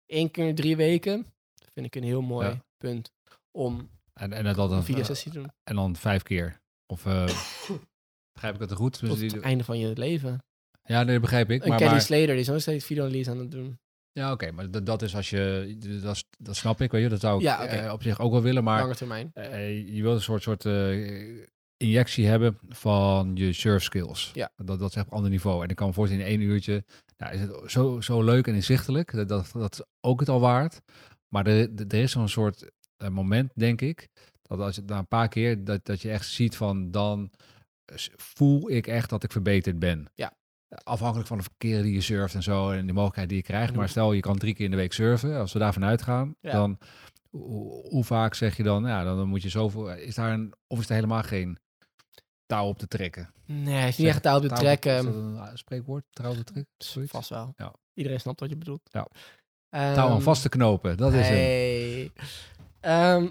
[0.06, 1.22] Eén keer in drie weken.
[1.54, 2.64] Dat vind ik een heel mooi Ja.
[2.76, 3.12] punt
[3.50, 5.50] om en, en dat dan, een eh, videosessie te doen.
[5.64, 6.60] en dan vijf keer.
[6.86, 7.24] Of eh,
[8.34, 9.00] begrijp ik het er goed?
[9.00, 10.44] Dus Tot het einde van je leven.
[10.82, 11.62] ja, nee, dat begrijp ik.
[11.62, 13.78] Een Maar, Kelly maar, Slater die is nog steeds videoanalyse aan het doen.
[14.14, 17.20] Ja, oké, maar dat, dat is als je, dat, dat snap ik, weet je, dat
[17.20, 19.30] zou ik Ja, eh, op zich ook wel willen, maar Lange termijn.
[19.34, 21.46] eh, je wil een soort, soort eh,
[21.76, 24.30] injectie hebben van je surf skills.
[24.34, 24.50] Ja.
[24.56, 25.62] Dat, dat is echt op een ander niveau.
[25.64, 26.84] En ik kan me voorstellen, in één uurtje
[27.16, 30.40] nou, is het zo, zo leuk en inzichtelijk, dat, dat, dat is ook het al
[30.40, 30.80] waard.
[31.28, 34.08] Maar er, er is zo'n soort eh, moment, denk ik,
[34.42, 37.30] dat als je na een paar keer, dat, dat je echt ziet van, dan
[38.16, 40.06] voel ik echt dat ik verbeterd ben.
[40.14, 40.32] Ja.
[40.82, 43.72] Afhankelijk van de verkeer die je surft en zo en de mogelijkheid die je krijgt.
[43.72, 45.38] En Maar stel, je kan drie keer in de week surfen.
[45.38, 46.52] Als we daarvan uitgaan, Ja.
[46.52, 46.78] dan
[47.30, 50.78] hoe, hoe vaak zeg je dan, ja, dan moet je zoveel, is daar een, of
[50.78, 51.58] is er helemaal geen
[52.46, 53.32] touw op te trekken?
[53.46, 54.96] Nee, het is niet echt touw te Touw- trekken.
[54.96, 56.04] Is dat een uh, spreekwoord?
[56.10, 57.08] Touw op te trekken?
[57.08, 57.52] Vast wel.
[57.56, 57.72] Ja.
[57.94, 58.80] Iedereen snapt wat je bedoelt.
[58.90, 59.06] Ja.
[59.70, 61.34] Touw aan Ehm, vast te knopen, dat is hem.
[61.36, 62.12] nee.
[62.80, 63.28] Ehm,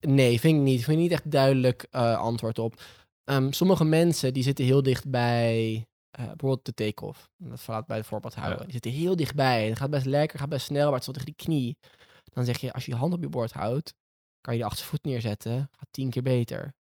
[0.00, 0.84] nee, vind ik niet.
[0.84, 2.80] Vind ik niet echt duidelijk eh, antwoord op.
[3.24, 7.30] Ehm, sommige mensen die zitten heel dicht bij eh, bijvoorbeeld de take-off.
[7.36, 8.58] Dat verlaat bij het voorbeeld houden.
[8.58, 8.64] Ja.
[8.64, 9.68] Die zitten heel dichtbij.
[9.68, 11.76] Het gaat best lekker, gaat best snel, maar het is wel tegen die knie.
[12.24, 13.94] Dan zeg je, als je je hand op je bord houdt,
[14.40, 15.68] kan je de achtervoet neerzetten.
[15.72, 16.74] Gaat tien keer beter.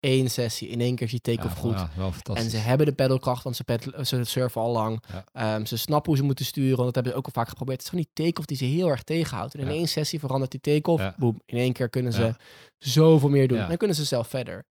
[0.00, 2.20] Eén sessie, in één keer is die take-off Ja, goed.
[2.26, 2.34] Ja.
[2.34, 3.64] En ze hebben de pedalkracht, want ze,
[4.02, 5.02] ze surfen al lang.
[5.32, 7.76] Ehm, ze snappen hoe ze moeten sturen, want dat hebben ze ook al vaak geprobeerd.
[7.82, 9.54] Het is gewoon die take-off die ze heel erg tegenhoudt.
[9.54, 11.16] En in één sessie verandert die take-off.
[11.16, 12.34] Boem, in één keer kunnen ze
[12.78, 13.58] zoveel meer doen.
[13.68, 14.64] Dan kunnen ze zelf verder.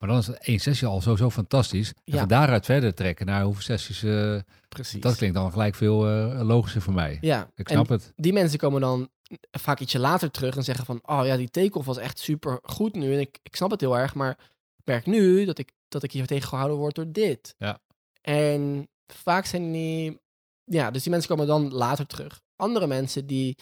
[0.00, 1.88] Maar dan is één sessie al sowieso fantastisch.
[1.88, 2.18] En Ja.
[2.18, 5.00] van daaruit verder trekken naar hoeveel sessies, eh, Precies.
[5.00, 7.18] dat klinkt dan gelijk veel eh, logischer voor mij.
[7.20, 8.12] Ja, Ik en snap het.
[8.16, 9.08] die mensen komen dan
[9.50, 11.00] vaak ietsje later terug en zeggen van...
[11.02, 13.12] Oh ja, die take-off was echt super goed nu.
[13.14, 14.30] En ik, ik snap het heel erg, maar
[14.76, 17.54] ik merk nu dat ik, dat ik hier tegengehouden word door dit.
[17.58, 17.78] Ja.
[18.20, 20.20] En vaak zijn die...
[20.64, 22.40] Ja, dus die mensen komen dan later terug.
[22.56, 23.56] Andere mensen die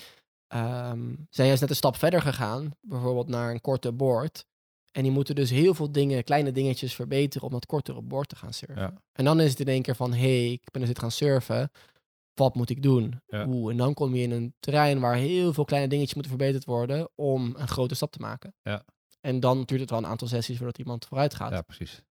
[0.48, 2.70] ehm, zijn juist net een stap verder gegaan.
[2.80, 4.46] Bijvoorbeeld naar een korte board.
[4.98, 8.36] En die moeten dus heel veel dingen, kleine dingetjes verbeteren om dat kortere board te
[8.36, 8.82] gaan surfen.
[8.82, 9.02] Ja.
[9.12, 11.10] En dan is het in één keer van, hé, hey, ik ben dus dit gaan
[11.10, 11.70] surfen.
[12.34, 13.20] Wat moet ik doen?
[13.26, 13.46] Ja.
[13.48, 16.64] Oeh, en dan kom je in een terrein waar heel veel kleine dingetjes moeten verbeterd
[16.64, 18.54] worden om een grote stap te maken.
[18.62, 18.84] Ja.
[19.20, 21.50] En dan duurt het wel een aantal sessies voordat iemand vooruit gaat.
[21.50, 22.02] Ja, precies.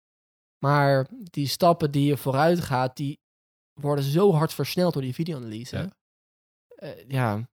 [0.57, 3.19] Maar die stappen die je vooruit gaat, die
[3.73, 5.77] worden zo hard versneld door die videoanalyse.
[5.77, 5.89] Ja.
[6.67, 7.49] Eh, ja.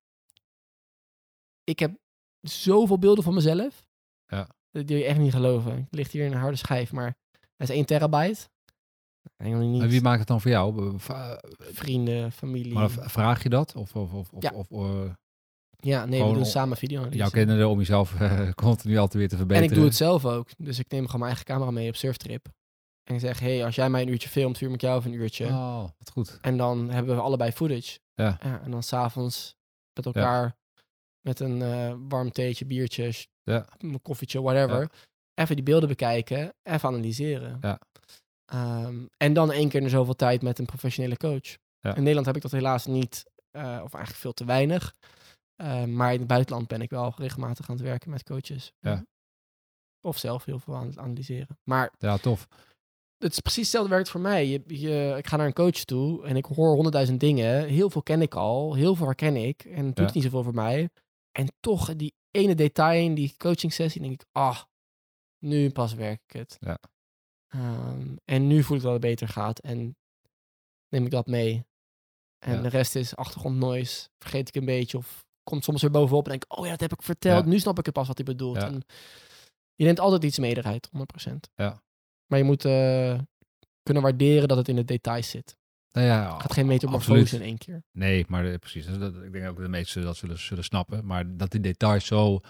[1.64, 1.96] Ik heb
[2.40, 3.86] zoveel beelden van mezelf.
[4.26, 4.48] Ja.
[4.74, 5.72] Dat wil je echt niet geloven.
[5.76, 7.14] Het ligt hier in een harde schijf, maar
[7.56, 8.48] dat is 1 terabyte.
[9.36, 9.82] Niet.
[9.82, 10.94] En wie maakt het dan voor jou?
[11.58, 12.72] Vrienden, familie.
[12.72, 13.74] Maar vraag je dat?
[13.76, 14.50] Of, of, of, Ja.
[14.54, 15.10] of eh,
[15.76, 17.18] ja, nee, we doen om- samen videoanalyse.
[17.18, 19.70] jouw kinderen om jezelf eh, continu altijd weer te En verbeteren?
[19.70, 20.48] ik doe het zelf ook.
[20.58, 22.46] Dus ik neem gewoon mijn eigen camera mee op surftrip.
[23.04, 25.46] En ik zeg, hey, als jij mij een uurtje filmt, film ik jou een uurtje.
[25.46, 26.38] Oh, wat goed.
[26.40, 27.98] En dan hebben we allebei footage.
[28.14, 28.40] Ja.
[28.40, 29.56] en dan s'avonds
[29.94, 30.56] met elkaar
[31.24, 33.66] met een eh, warm theetje, biertjes, Ja.
[33.78, 34.90] een koffietje, whatever.
[35.34, 37.58] Even die beelden bekijken, even analyseren.
[37.60, 37.78] Ja.
[38.44, 41.56] Ehm, en dan één keer in zoveel tijd met een professionele coach.
[41.80, 44.94] In Nederland heb ik dat helaas niet, eh, of eigenlijk veel te weinig.
[45.56, 48.72] Eh, maar in het buitenland ben ik wel regelmatig aan het werken met coaches.
[48.80, 49.04] Ja.
[50.00, 51.58] Of zelf heel veel aan het analyseren.
[51.64, 52.48] Maar Ja, tof.
[53.18, 54.46] het is precies hetzelfde werkt voor mij.
[54.46, 57.66] Je, je, ik ga naar een coach toe en ik hoor honderdduizend dingen.
[57.66, 59.64] Heel veel ken ik al, heel veel herken ik.
[59.64, 60.90] En het doet niet zoveel voor mij.
[61.34, 64.62] En toch, die ene detail in die coaching sessie, denk ik, ah,
[65.38, 66.56] nu pas werk ik het.
[66.60, 66.78] Ja.
[67.48, 69.96] Ehm, en nu voel ik dat het beter gaat en
[70.88, 71.66] neem ik dat mee.
[72.38, 72.60] En Ja.
[72.62, 76.30] de rest is achtergrond noise, vergeet ik een beetje of komt soms weer bovenop en
[76.30, 77.44] denk ik, oh ja, dat heb ik verteld.
[77.44, 77.50] Ja.
[77.50, 78.56] Nu snap ik het pas wat hij bedoelt.
[78.56, 78.82] En
[79.74, 81.50] je neemt altijd iets mee eruit, 100%.
[81.54, 81.82] Ja.
[82.26, 83.18] Maar je moet eh,
[83.82, 85.56] kunnen waarderen dat het in de details zit.
[85.94, 87.82] Nou ja, Het gaat geen metamorfose in één keer.
[87.92, 88.86] Nee, maar eh, precies.
[88.86, 91.06] Dat, dat- ik denk ook dat de meesten dat zullen, zullen snappen.
[91.06, 92.40] Maar dat die details zo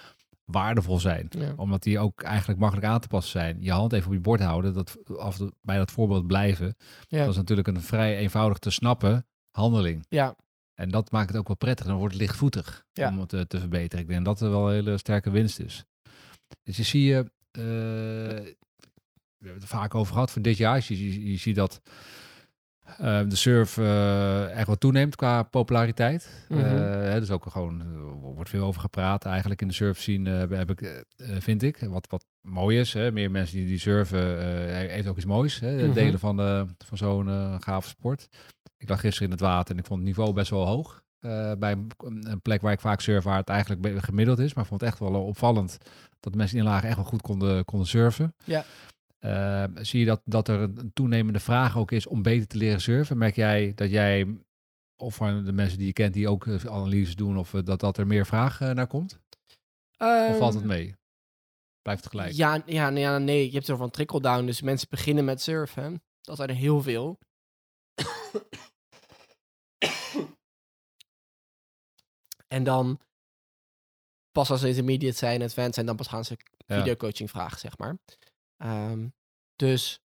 [0.44, 1.26] waardevol zijn.
[1.30, 1.52] Ja.
[1.56, 3.56] Omdat die ook eigenlijk makkelijk aan te passen zijn.
[3.60, 4.74] Je hand even op je bord houden.
[4.74, 6.76] Dat, af, bij dat voorbeeld blijven.
[7.08, 7.18] Ja.
[7.18, 10.04] Dat is natuurlijk een vrij eenvoudig te snappen handeling.
[10.08, 10.36] ja,
[10.74, 11.86] En dat maakt het ook wel prettig.
[11.86, 13.08] Dan wordt het lichtvoetig Ja.
[13.08, 14.04] om het eh, te verbeteren.
[14.04, 15.84] Ik denk dat er wel een hele sterke winst is.
[16.62, 17.16] Dus je zie je...
[17.50, 20.84] eh, we hebben het er vaak over gehad voor dit jaar.
[20.88, 21.80] Je, je, je ziet dat
[22.84, 26.46] eh, de surf eh, echt wat toeneemt qua populariteit.
[26.48, 26.60] Mhm.
[26.60, 30.58] Eh, dus ook gewoon, er wordt veel over gepraat eigenlijk in de surf scene, eh,
[30.58, 31.04] heb ik,
[31.38, 31.78] vind ik.
[31.80, 33.12] Wat, wat mooi is, hè.
[33.12, 34.38] meer mensen die, die surfen,
[34.88, 35.60] heeft ook iets moois.
[35.60, 35.84] Hè.
[35.84, 35.92] Mhm.
[35.92, 36.36] Delen van,
[36.84, 37.28] van zo'n
[37.62, 38.28] gave sport.
[38.76, 41.02] Ik lag gisteren in het water en ik vond het niveau best wel hoog.
[41.58, 44.54] bij een, een plek waar ik vaak surf, waar het eigenlijk gemiddeld is.
[44.54, 45.78] Maar ik vond het echt wel opvallend
[46.20, 48.34] dat mensen in lagen echt wel goed konden, konden surfen.
[48.44, 48.64] Ja.
[49.24, 52.80] Eh, zie je dat, dat er een toenemende vraag ook is om beter te leren
[52.80, 53.18] surfen?
[53.18, 54.38] Merk jij dat jij,
[54.96, 57.80] of van de mensen die je kent die ook eh, analyses doen, of eh, dat,
[57.80, 59.20] dat er meer vraag eh, naar komt?
[59.98, 60.96] Of valt het Ehm, mee?
[61.82, 62.32] Blijft het gelijk?
[62.32, 64.46] Ja, ja, nee, ja, nee, je hebt er van trickle-down.
[64.46, 66.02] Dus mensen beginnen met surfen.
[66.20, 67.18] Dat zijn er heel veel.
[72.48, 73.00] En dan,
[74.32, 77.96] pas als ze intermediate zijn, advanced zijn, dan pas gaan ze videocoaching vragen, zeg maar.
[78.64, 79.06] Ehm,
[79.56, 80.00] dus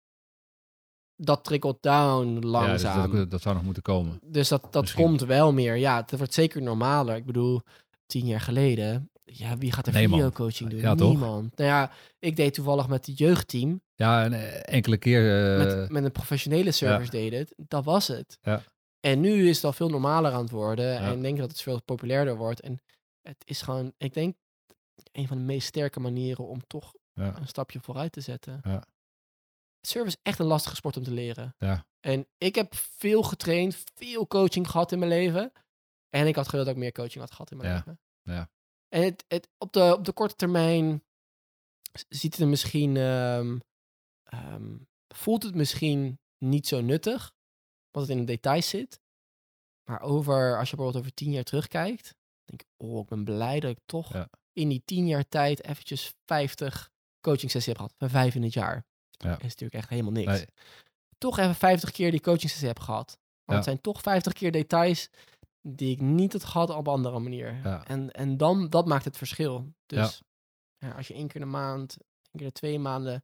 [1.16, 3.12] dat trickelt down Ja, dus langzaam.
[3.16, 4.20] dat, dat zou nog moeten komen.
[4.24, 5.04] Dus dat, dat Misschien.
[5.04, 5.76] komt wel meer.
[5.76, 7.16] Ja, het wordt zeker normaler.
[7.16, 7.62] Ik bedoel,
[8.06, 10.20] tien jaar geleden, ja, wie gaat er Nee, man.
[10.20, 10.80] videocoaching doen?
[10.80, 11.10] Ja, toch?
[11.10, 11.58] Niemand.
[11.58, 15.52] Nou ja, ik deed toevallig met het jeugdteam, Ja, en eh, enkele keer...
[15.60, 17.54] eh, met, met een professionele service deed het.
[17.58, 18.38] Dat was het.
[18.42, 18.64] Ja.
[19.00, 20.86] En nu is het al veel normaler aan het worden.
[20.94, 21.00] Ja.
[21.00, 22.60] En ik denk dat het veel populairder wordt.
[22.62, 22.82] En
[23.22, 24.36] het is gewoon, ik denk,
[25.12, 27.38] een van de meest sterke manieren om toch Ja.
[27.38, 28.60] een stapje vooruit te zetten.
[28.64, 28.84] Ja.
[29.82, 31.56] Surf is echt een lastige sport om te leren.
[31.58, 31.86] Ja.
[32.00, 35.52] En ik heb veel getraind, veel coaching gehad in mijn leven.
[36.10, 37.76] En ik had gewild dat ik meer coaching had gehad in mijn Ja.
[37.76, 38.00] leven.
[38.22, 38.50] Ja.
[38.88, 41.04] En het, het, op, de, op de korte termijn
[42.10, 43.60] ziet het er misschien, ehm,
[44.24, 44.78] ehm,
[45.16, 47.32] voelt het misschien niet zo nuttig,
[47.92, 49.00] wat het in de details zit.
[49.90, 53.60] Maar over, als je bijvoorbeeld over tien jaar terugkijkt, denk ik, oh, ik ben blij
[53.60, 54.30] dat ik toch Ja.
[54.54, 56.90] in die tien jaar tijd eventjes 50
[57.22, 57.94] coaching sessies heb gehad.
[57.98, 58.86] Van vijf in het jaar.
[59.10, 59.30] Ja.
[59.30, 60.32] Dat is natuurlijk echt helemaal niks.
[60.32, 60.46] Nee.
[61.18, 63.08] Toch even 50 keer die coaching sessie heb gehad.
[63.08, 63.56] Want Ja.
[63.56, 65.10] het zijn toch 50 keer details
[65.62, 67.60] die ik niet had gehad op een andere manier.
[67.64, 67.86] Ja.
[67.86, 69.74] En, en dan, dat maakt het verschil.
[69.86, 70.22] Dus
[70.78, 70.92] ja.
[70.92, 73.24] als je één keer de maand, één keer in de twee maanden,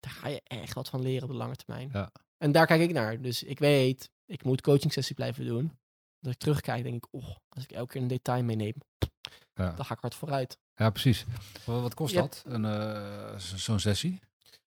[0.00, 1.90] daar ga je echt wat van leren op de lange termijn.
[1.92, 2.12] Ja.
[2.36, 3.20] En daar kijk ik naar.
[3.20, 5.78] Dus ik weet, ik moet coaching sessie blijven doen.
[6.22, 8.74] Als ik terugkijk, denk ik, oh, als ik elke keer een detail meeneem,
[9.54, 9.72] Ja.
[9.72, 10.58] dan ga ik hard vooruit.
[10.80, 11.24] Ja, precies.
[11.64, 12.20] Wat, kost Ja.
[12.20, 14.20] dat, een, eh, zo- zo'n sessie?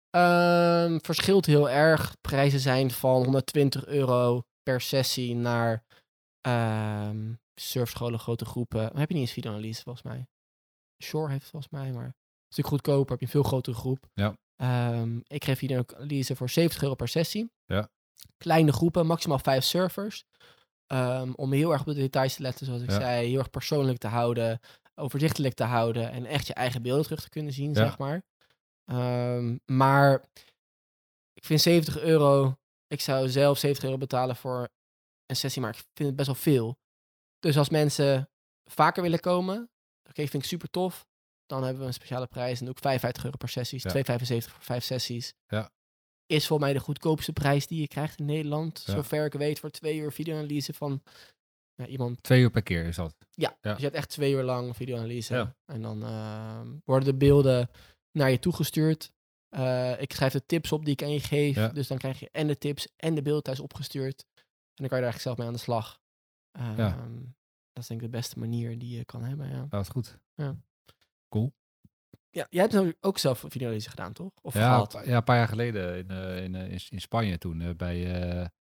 [0.09, 2.15] Ehm, verschilt heel erg.
[2.21, 5.83] Prijzen zijn van 120 euro per sessie naar
[6.41, 8.87] ehm surfscholen, grote groepen.
[8.89, 10.27] Dan heb je niet eens videoanalyse volgens mij.
[11.03, 12.13] Shore heeft het volgens mij, maar een
[12.49, 13.09] stuk goedkoper.
[13.11, 14.07] Heb je een veel grotere groep.
[14.13, 14.35] Ja.
[14.55, 17.51] Ehm, ik geef videoanalyse voor 70 euro per sessie.
[17.65, 17.89] Ja.
[18.37, 20.23] Kleine groepen, maximaal vijf surfers.
[20.87, 22.99] Ehm, om heel erg op de details te letten, zoals ik Ja.
[22.99, 23.27] zei.
[23.29, 24.59] Heel erg persoonlijk te houden,
[24.95, 26.11] overzichtelijk te houden.
[26.11, 27.73] En echt je eigen beelden terug te kunnen zien, Ja.
[27.75, 28.23] zeg maar.
[28.85, 30.25] Ehm, maar
[31.33, 32.55] ik vind 70 euro.
[32.87, 34.69] Ik zou zelf 70 euro betalen voor
[35.25, 36.77] een sessie, maar ik vind het best wel veel.
[37.39, 38.29] Dus als mensen
[38.63, 39.69] vaker willen komen,
[40.09, 41.05] oké, vind ik super tof.
[41.45, 43.89] Dan hebben we een speciale prijs en ook 55 euro per sessies, Ja.
[43.89, 45.33] 2,75 voor vijf sessies.
[45.47, 45.71] Ja.
[46.25, 48.79] Is voor mij de goedkoopste prijs die je krijgt in Nederland.
[48.79, 51.01] Zover ik weet, voor twee uur videoanalyse van
[51.75, 53.15] ja, iemand Twee uur per keer is dat.
[53.31, 53.69] ja, Ja.
[53.71, 55.33] dus je hebt echt twee uur lang videoanalyse.
[55.35, 55.55] Ja.
[55.65, 57.69] En dan ehm, worden de beelden
[58.11, 59.11] naar je toegestuurd.
[59.49, 61.55] Eh ik schrijf de tips op die ik aan je geef.
[61.55, 61.67] Ja.
[61.69, 64.25] Dus dan krijg je en de tips en de beelden thuis opgestuurd.
[64.33, 66.01] En dan kan je daar eigenlijk zelf mee aan de slag.
[66.51, 66.75] Ehm,
[67.73, 69.65] Dat is denk ik de beste manier die je kan hebben, ja.
[69.69, 70.17] Dat is goed.
[72.29, 74.31] ja jij hebt ook zelf videoanalyse gedaan, toch?
[74.41, 77.75] Of Ja, ja, een paar jaar geleden in, eh, in, eh, in, in Spanje toen,
[77.77, 78.51] bij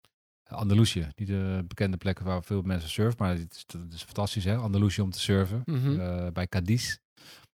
[0.53, 1.09] Andalusië.
[1.15, 4.57] Niet de bekende plekken waar veel mensen surfen, maar het is, het is fantastisch hè,
[4.57, 5.63] Andalusië om te surfen.
[5.65, 6.01] Mhm.
[6.01, 6.97] Eh, bij Cadiz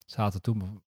[0.05, 0.81] zaten toen.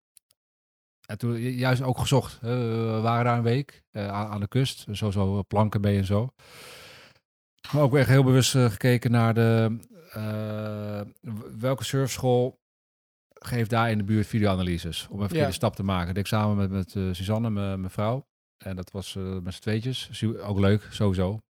[1.06, 2.40] En toen ju- juist ook gezocht.
[2.40, 6.32] We waren daar een week eh, aan, de kust, sowieso planken mee en zo.
[7.72, 9.78] Maar ook echt heel bewust eh, gekeken naar de,
[11.58, 12.58] welke surfschool
[13.34, 15.06] geeft daar in de buurt videoanalyses.
[15.10, 15.46] Om even Ja.
[15.46, 16.06] de stap te maken.
[16.08, 18.26] Dat ik samen met, met Suzanne, mijn vrouw.
[18.58, 20.24] En dat was met z'n tweetjes.
[20.42, 21.40] Ook leuk, sowieso.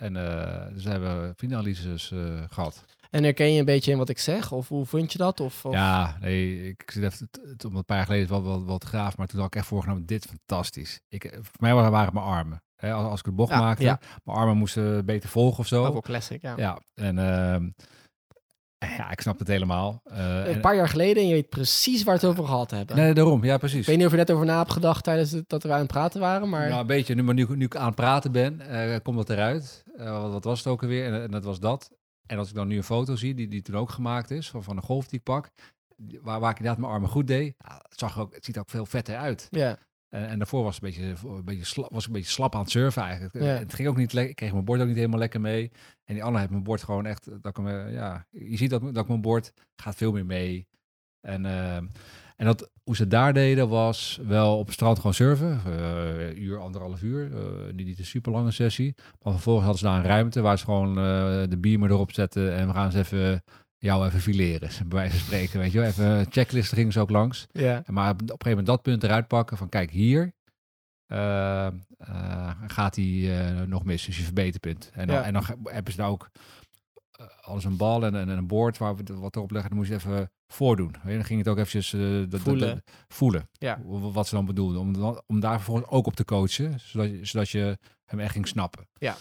[0.00, 2.18] En eh, dus hebben we videoanalyses eh,
[2.50, 2.84] gehad.
[3.10, 4.52] En herken je een beetje in wat ik zeg?
[4.52, 5.40] Of hoe vond je dat?
[5.40, 5.72] Of, of...
[5.72, 9.16] Ja, nee, ik zit even, het, om een paar jaar geleden wel, wel te graaf,
[9.16, 11.00] maar toen had ik echt voorgenomen, dit is fantastisch.
[11.08, 12.62] Ik, eh, voor mij waren, het mijn armen.
[12.76, 14.00] Als, als ik de bocht Ja, maakte, ja.
[14.24, 15.84] mijn armen moesten beter volgen of zo.
[15.84, 16.54] Ook wel classic, ja.
[16.56, 17.68] Ja, en ehm,
[18.86, 20.00] ja, ik snap het helemaal.
[20.04, 22.70] Eh, Een en- paar jaar geleden en je weet precies waar we het over gehad
[22.70, 22.96] hebben.
[22.96, 23.86] nee, daarom, ja, Ik precies.
[23.86, 25.86] weet niet of je net over na hebt gedacht tijdens het, dat we aan het
[25.86, 26.68] praten waren, maar...
[26.68, 29.30] Nou, een beetje, nu, maar nu, nu ik aan het praten ben, eh, komt dat
[29.30, 29.84] eruit.
[29.96, 31.06] Eh, wat, wat was het ook alweer?
[31.12, 31.90] En, en dat was dat.
[32.26, 34.62] En als ik dan nu een foto zie, die, die toen ook gemaakt is, van,
[34.62, 35.50] van een golf die ik pak,
[36.22, 38.60] waar, waar ik inderdaad mijn armen goed deed, ja, het, zag ook, het ziet er
[38.60, 39.48] ook veel vetter uit.
[39.50, 39.78] ja.
[40.10, 42.60] En, en daarvoor was, een beetje, een beetje sla- was ik een beetje slap aan
[42.60, 43.34] het surfen eigenlijk.
[43.34, 43.40] Ja.
[43.44, 44.30] Het ging ook niet lekker.
[44.30, 45.70] Ik kreeg mijn bord ook niet helemaal lekker mee.
[46.04, 47.42] En die Anne heeft mijn bord gewoon echt...
[47.42, 50.66] Dat ik eh, ja, je ziet dat, dat ik mijn bord gaat veel meer mee.
[51.20, 51.76] En, eh,
[52.36, 55.60] en dat, hoe ze daar deden was wel op het strand gewoon surfen.
[55.66, 57.36] Eh, uur, anderhalf uur.
[57.36, 58.94] Eh, niet, niet een super lange sessie.
[59.22, 62.54] Maar vervolgens hadden ze daar een ruimte waar ze gewoon eh, de beamer erop zetten.
[62.54, 63.42] En we gaan eens even
[63.80, 64.68] jou even fileren.
[64.88, 65.88] Bij wijze van spreken, weet je wel.
[65.88, 67.46] Even een checklist gingen ze ook langs.
[67.52, 67.82] ja.
[67.86, 70.32] Maar op een gegeven moment dat punt eruit pakken van kijk hier
[71.06, 71.72] eh, eh,
[72.66, 74.90] gaat hij eh, nog mis, dus je verbeterpunt.
[74.94, 75.22] En dan, Ja.
[75.22, 76.30] en dan hebben ze daar ook
[77.10, 79.90] eh, alles een bal en, en een boord waar we wat erop leggen, dan moest
[79.90, 80.90] je even voordoen.
[80.90, 82.68] Weet je, dan ging het ook eventjes eh, dat- dat- Voelen.
[82.68, 83.80] dat- voelen Ja.
[83.86, 84.80] wat ze dan bedoelden.
[84.80, 88.32] Om, dan- om daar vervolgens ook op te coachen, zodat, je- zodat je hem echt
[88.32, 88.88] ging snappen.
[88.98, 89.16] Ja.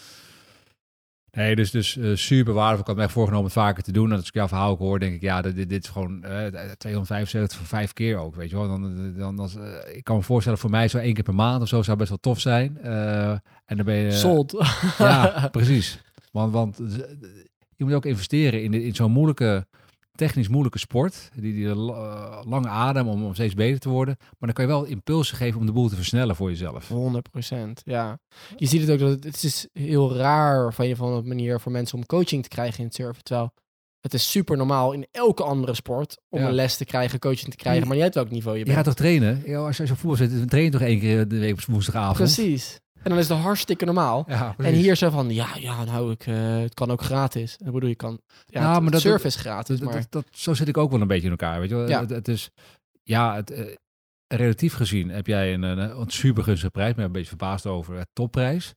[1.32, 2.82] Nee, dus, dus eh, super waardevol.
[2.82, 4.12] Ik had me echt voorgenomen het vaker te doen.
[4.12, 6.72] En als ik jouw verhaal ook hoor, denk ik, ja, dit, dit is gewoon eh
[6.78, 8.68] 275 voor vijf keer ook, weet je wel.
[8.68, 11.62] Dan, dan, dan, eh, ik kan me voorstellen, voor mij zo één keer per maand
[11.62, 12.78] of zo zou best wel tof zijn.
[12.78, 13.32] Eh,
[13.65, 14.12] en dan ben je...
[14.12, 14.65] Sold.
[14.98, 16.02] Ja, precies.
[16.32, 16.86] Want, want eh,
[17.76, 19.68] je moet ook investeren in, in zo'n moeilijke,
[20.19, 21.29] technisch moeilijke sport.
[21.36, 24.15] Die, die eh, lange adem om, om steeds beter te worden.
[24.19, 26.89] Maar dan kan je wel impulsen geven om de boel te versnellen voor jezelf.
[26.89, 26.93] 100%
[27.84, 28.19] ja.
[28.55, 31.60] Je ziet het ook, dat het, het is heel raar van je van een manier
[31.60, 33.23] voor mensen om coaching te krijgen in het surfen.
[33.23, 33.51] Terwijl
[34.01, 36.47] het is super normaal in elke andere sport om Ja.
[36.47, 37.88] een les te krijgen, coaching te krijgen.
[37.88, 38.75] Maar niet uit welk niveau je Je bent.
[38.77, 39.41] gaat toch trainen?
[39.45, 41.53] Ja, als je als je voetbal zit, dan train je toch één keer de week
[41.53, 42.15] op woensdagavond?
[42.17, 42.79] Precies.
[43.10, 44.26] En dan is het hartstikke normaal.
[44.28, 47.58] Ja, En hier zo van, ja, ja, nou, ik, eh, het kan ook gratis.
[47.65, 50.67] Ik bedoel, je kan, ja, het, maar dat- is gratis, maar dat, dat- zo zit
[50.67, 51.88] ik ook wel een beetje in elkaar, weet je wel.
[51.89, 52.00] Ja.
[52.00, 52.50] Het, het is,
[53.04, 53.76] ja, het, eh,
[54.28, 56.95] relatief gezien heb jij een, een, een super gunstige prijs.
[56.95, 58.74] Maar een beetje verbaasd over het topprijs.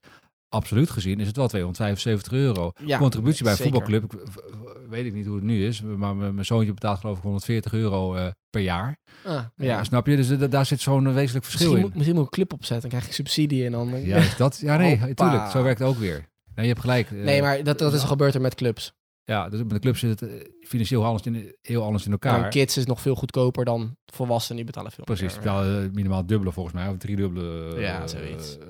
[0.48, 2.72] Absoluut gezien is het wel 275 euro.
[2.84, 5.82] ja, Contributie bij een voetbalclub, ik- v- weet ik niet hoe het nu is.
[5.82, 8.96] Maar mijn mijn zoontje betaalt geloof ik 140 euro eh, per jaar.
[9.24, 9.84] Ah, ja.
[9.84, 10.16] Snap je?
[10.16, 11.80] Dus eh, daar zit zo'n wezenlijk verschil Misschien in.
[11.82, 14.04] moet, misschien moet ik een clip opzetten, dan krijg ik subsidie en dan...
[14.04, 14.58] Ja, is dat?
[14.58, 15.28] Ja, nee, Hoppa.
[15.30, 15.50] tuurlijk.
[15.50, 16.14] Zo werkt het ook weer.
[16.54, 17.10] Nee, je hebt gelijk.
[17.10, 18.92] eh, nee, maar dat, dat is gebeurd er met clubs.
[19.24, 22.38] Ja, dus met de club zit het eh, financieel anders in, heel anders in elkaar.
[22.38, 26.26] Nou, kids is nog veel goedkoper dan volwassenen, die betalen veel Precies, wel eh, minimaal
[26.26, 27.80] dubbele volgens mij, of driedubbele.
[27.80, 28.58] Ja, eh, zoiets.
[28.58, 28.66] eh,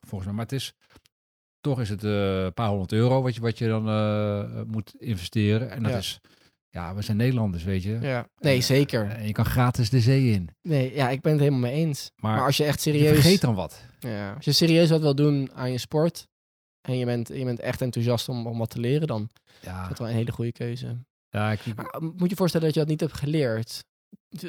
[0.00, 0.72] volgens mij, maar het is
[1.60, 4.94] toch is het eh, een paar honderd euro wat je, wat je dan eh, moet
[4.98, 5.70] investeren.
[5.70, 5.98] En dat Ja.
[5.98, 6.20] is,
[6.74, 7.98] ja, we zijn Nederlanders, weet je.
[8.00, 8.28] Ja.
[8.38, 9.08] Nee, zeker.
[9.10, 10.48] En je kan gratis de zee in.
[10.62, 12.10] Nee, ja, ik ben het helemaal mee eens.
[12.16, 13.12] Maar, Maar als je echt je serieus...
[13.14, 13.82] vergeet dan wat.
[13.98, 16.26] Ja, als je serieus wat wil doen aan je sport
[16.80, 19.28] en je bent, je bent echt enthousiast om, om wat te leren, dan
[19.60, 20.98] is Ja, dat wel een hele goede keuze.
[21.30, 23.84] ja ik, Maar uh, moet je voorstellen dat je dat niet hebt geleerd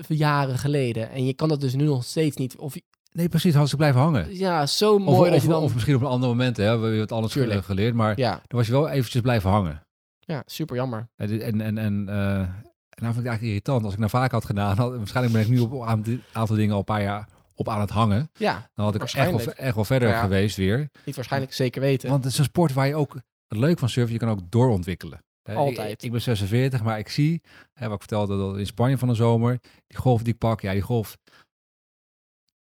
[0.07, 2.57] jaren geleden en je kan dat dus nu nog steeds niet.
[2.57, 2.75] Of
[3.11, 4.35] nee, precies, als ik blijven hangen.
[4.35, 5.63] ja, zo Of, mooi dat of, je dan.
[5.63, 7.65] of misschien op een ander moment, hè, we hebben wat anders Tuurlijk.
[7.65, 9.84] geleerd, maar ja, dan was je wel eventjes blijven hangen.
[10.25, 11.07] Ja, super jammer.
[11.15, 13.83] En, en, en, en eh, en nou vind ik het eigenlijk irritant.
[13.83, 16.71] Als ik nou vaak had gedaan, had, waarschijnlijk ben ik nu op een aantal- dingen
[16.71, 18.29] al een paar jaar op aan het hangen.
[18.33, 19.13] Ja, Dan had ik echt
[19.45, 20.21] wel, echt wel verder Ja.
[20.21, 20.89] geweest weer.
[21.05, 22.09] niet waarschijnlijk zeker weten.
[22.09, 23.13] Want het is een sport waar je ook,
[23.47, 25.23] het leuk van surfen, je kan ook doorontwikkelen.
[25.43, 25.91] Altijd.
[25.91, 27.41] Ik, ik ben 46, maar ik zie,
[27.73, 30.61] hè, wat ik vertelde dat in Spanje van de zomer, die golf die ik pak,
[30.61, 31.17] ja, die golf,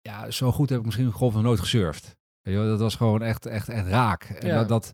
[0.01, 2.15] ja, zo goed heb ik misschien een golf nog nooit gesurfd.
[2.41, 4.23] Weet je wel, dat was gewoon echt, echt, echt raak.
[4.23, 4.55] En Ja.
[4.55, 4.93] dat, dat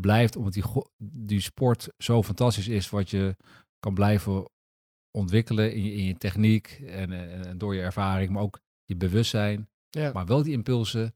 [0.00, 0.64] blijft, omdat die,
[1.02, 3.36] die sport zo fantastisch is, wat je
[3.80, 4.48] kan blijven
[5.10, 8.96] ontwikkelen in je, in je techniek en, en, en door je ervaring, maar ook je
[8.96, 9.68] bewustzijn.
[9.90, 10.12] ja.
[10.12, 11.12] Maar wel die impulsen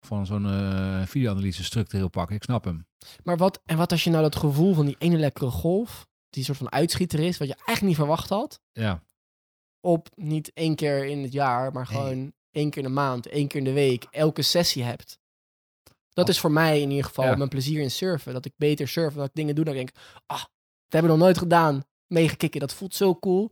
[0.00, 2.36] van zo'n eh videoanalyse structureel pakken.
[2.36, 2.86] Ik snap hem.
[3.24, 6.44] Maar wat, en wat als je nou dat gevoel van die ene lekkere golf, die
[6.44, 9.02] soort van uitschieter is, wat je eigenlijk niet verwacht had, Ja,
[9.80, 12.00] op niet één keer in het jaar, maar Nee.
[12.00, 15.18] gewoon één keer in de maand, één keer in de week, elke sessie hebt.
[16.16, 16.30] Dat Oh.
[16.30, 17.36] is voor mij in ieder geval Ja.
[17.36, 18.32] mijn plezier in surfen.
[18.32, 20.48] Dat ik beter surf, dat ik dingen doe dat ik denk, ah, dat
[20.88, 21.82] hebben we nog nooit gedaan.
[22.06, 23.50] Meegekikken, dat voelt zo cool.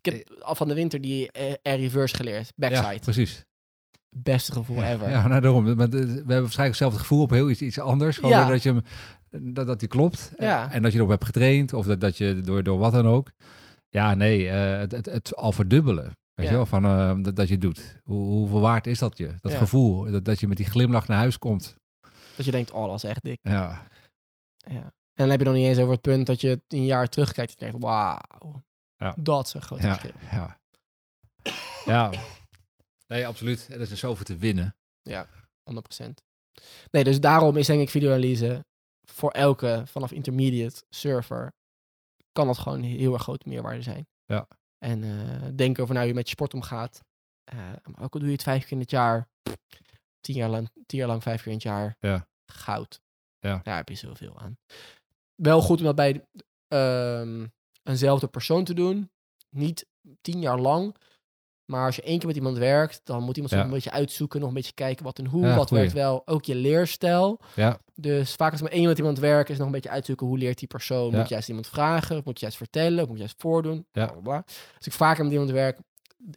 [0.00, 2.92] Ik heb al van de winter die eh, air reverse geleerd, backside.
[2.92, 3.44] ja precies.
[4.16, 5.10] Beste gevoel ever.
[5.10, 5.64] Ja, nou daarom.
[5.64, 8.16] We hebben waarschijnlijk hetzelfde gevoel op heel iets, iets anders.
[8.16, 8.48] Gewoon Ja.
[8.48, 10.32] dat, je, hem- dat, dat die klopt.
[10.38, 10.72] Ja.
[10.72, 11.72] En dat je erop hebt getraind.
[11.72, 13.30] Of dat, dat je door, door wat dan ook.
[13.88, 14.48] Ja, nee.
[14.48, 16.04] eh, het, het, het al verdubbelen.
[16.34, 16.50] Weet Ja.
[16.50, 16.66] je wel?
[16.66, 17.96] Van, eh, dat, dat je doet.
[18.04, 19.34] Hoe, hoeveel waard is dat je?
[19.40, 19.58] Dat Ja.
[19.58, 20.10] gevoel.
[20.10, 21.76] Dat, dat je met die glimlach naar huis komt.
[22.36, 23.38] Dat je denkt, oh, dat is echt dik.
[23.42, 23.86] Ja.
[24.56, 24.82] Ja.
[24.82, 27.50] En dan heb je nog niet eens over het punt dat je een jaar terugkijkt
[27.50, 28.62] en denkt, wauw,
[28.96, 29.14] Ja.
[29.18, 29.96] dat is een groot Ja.
[29.98, 30.20] verschil.
[30.30, 30.58] Ja.
[31.84, 32.12] ja.
[33.06, 33.68] Nee, absoluut.
[33.70, 34.76] Er is er zoveel te winnen.
[35.62, 36.22] 100%.
[36.90, 38.64] Nee, dus daarom is denk ik videoanalyse
[39.02, 41.52] voor elke vanaf intermediate surfer
[42.32, 44.06] kan dat gewoon heel erg grote meerwaarde zijn.
[44.24, 44.48] Ja.
[44.78, 47.00] En eh denk over nou hoe je met je sport omgaat.
[47.44, 49.28] Eh, maar ook al doe je het vijf keer in het jaar,
[50.26, 52.26] tien jaar lang, tien jaar lang vijf keer in het jaar, Ja.
[52.46, 53.00] goud.
[53.38, 53.60] Ja.
[53.62, 54.58] Daar heb je zoveel aan.
[55.34, 56.24] Wel goed om dat bij
[56.68, 57.46] ehm,
[57.82, 59.10] eenzelfde persoon te doen.
[59.50, 59.86] Niet
[60.20, 60.96] tien jaar lang.
[61.64, 63.64] Maar als je één keer met iemand werkt, dan moet iemand Ja.
[63.64, 65.82] een beetje uitzoeken, nog een beetje kijken wat en hoe, Ja, wat goeie.
[65.82, 66.26] werkt wel.
[66.26, 67.40] Ook je leerstijl.
[67.54, 67.78] Ja.
[67.94, 70.58] Dus vaak als met één met iemand werkt, is nog een beetje uitzoeken hoe leert
[70.58, 71.14] die persoon.
[71.14, 73.86] Moet je juist iemand vragen, moet je juist vertellen, moet je juist voordoen.
[73.92, 74.04] Ja.
[74.04, 74.44] Bla, bla, bla.
[74.76, 75.78] Als ik vaker met iemand werk,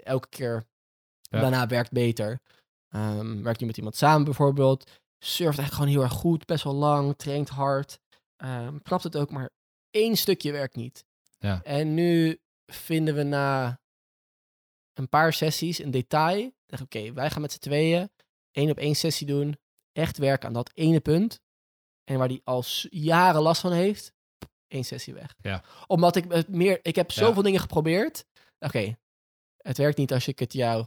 [0.03, 0.65] elke keer
[1.29, 2.39] daarna werkt beter.
[2.89, 4.83] Ehm werkt je met iemand samen bijvoorbeeld,
[5.23, 7.99] surft eigenlijk gewoon heel erg goed, best wel lang, traint hard.
[8.35, 9.49] Ehm knapt het ook, maar
[9.89, 11.05] één stukje werkt niet.
[11.39, 11.63] Ja.
[11.63, 13.79] En nu vinden we na
[14.93, 16.51] een paar sessies een detail.
[16.81, 18.09] Oké, wij gaan met z'n tweeën
[18.51, 19.57] één op één sessie doen.
[19.91, 21.41] Echt werken aan dat ene punt.
[22.03, 24.13] En waar die al jaren last van heeft,
[24.67, 25.35] één sessie weg.
[25.41, 25.63] Ja.
[25.87, 27.21] Omdat ik meer, ik heb Ja.
[27.25, 28.25] zoveel dingen geprobeerd.
[28.59, 28.97] Oké,
[29.57, 30.85] het werkt niet als ik het jou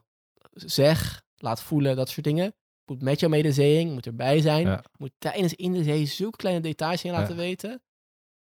[0.53, 2.55] zeg, laat voelen, dat soort dingen.
[2.87, 4.67] moet met jou mee de zee in, moet erbij zijn.
[4.67, 4.85] Ja.
[4.99, 7.19] Moet tijdens in de zee zulke kleine details in Ja.
[7.19, 7.83] laten weten.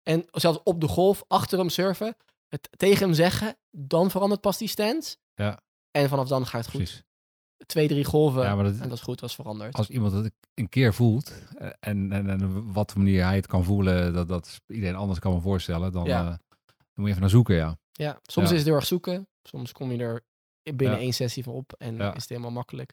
[0.03, 2.17] En zelfs op de golf, achter hem surfen,
[2.49, 5.17] het tegen hem zeggen, dan verandert pas die stance.
[5.35, 5.61] Ja.
[5.91, 6.81] En vanaf dan gaat het goed.
[6.83, 7.03] Precies.
[7.67, 9.75] Twee, drie golven Ja, maar dat, en dat is goed, was veranderd.
[9.75, 13.47] als iemand het een keer voelt eh, en, en, en wat voor manier hij het
[13.47, 16.21] kan voelen, dat, dat iedereen anders kan me voorstellen, dan, Ja.
[16.21, 16.39] eh, dan
[16.95, 17.79] moet je even naar zoeken, ja.
[17.93, 19.29] Ja, soms is het heel erg zoeken.
[19.43, 20.25] Soms kom je er
[20.77, 21.03] binnen Ja.
[21.03, 22.09] één sessie van op en Ja.
[22.15, 22.93] is het helemaal makkelijk.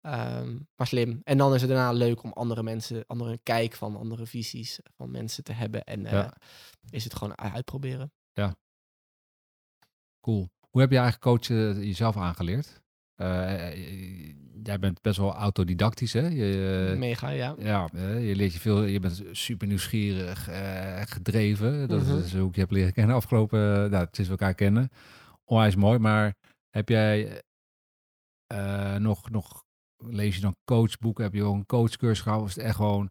[0.00, 1.20] Ehm, maar slim.
[1.24, 5.10] En dan is het daarna leuk om andere mensen, andere kijk van, andere visies van
[5.10, 5.84] mensen te hebben.
[5.84, 6.34] En eh, Ja.
[6.90, 8.12] is het gewoon uitproberen.
[10.20, 10.48] Cool.
[10.70, 12.82] Hoe heb je eigenlijk coachen jezelf aangeleerd?
[13.14, 16.26] Eh, eh, jij bent best wel autodidactisch, hè?
[16.26, 17.54] Je, eh, Mega, ja.
[17.58, 18.82] ja, eh, je leert je veel.
[18.82, 21.88] Je bent super nieuwsgierig, eh, gedreven.
[21.88, 22.18] Dat Mhm.
[22.18, 23.84] is hoe ik je heb leren kennen afgelopen.
[23.84, 24.88] eh, nou, sinds we elkaar kennen.
[25.44, 25.98] Onwijs mooi.
[25.98, 26.34] Maar
[26.74, 27.42] heb jij
[28.46, 29.64] eh, nog, nog
[29.96, 31.24] lees je dan coachboeken?
[31.24, 32.48] Heb je ook een coachcursus gehouden?
[32.48, 33.10] Of is het echt gewoon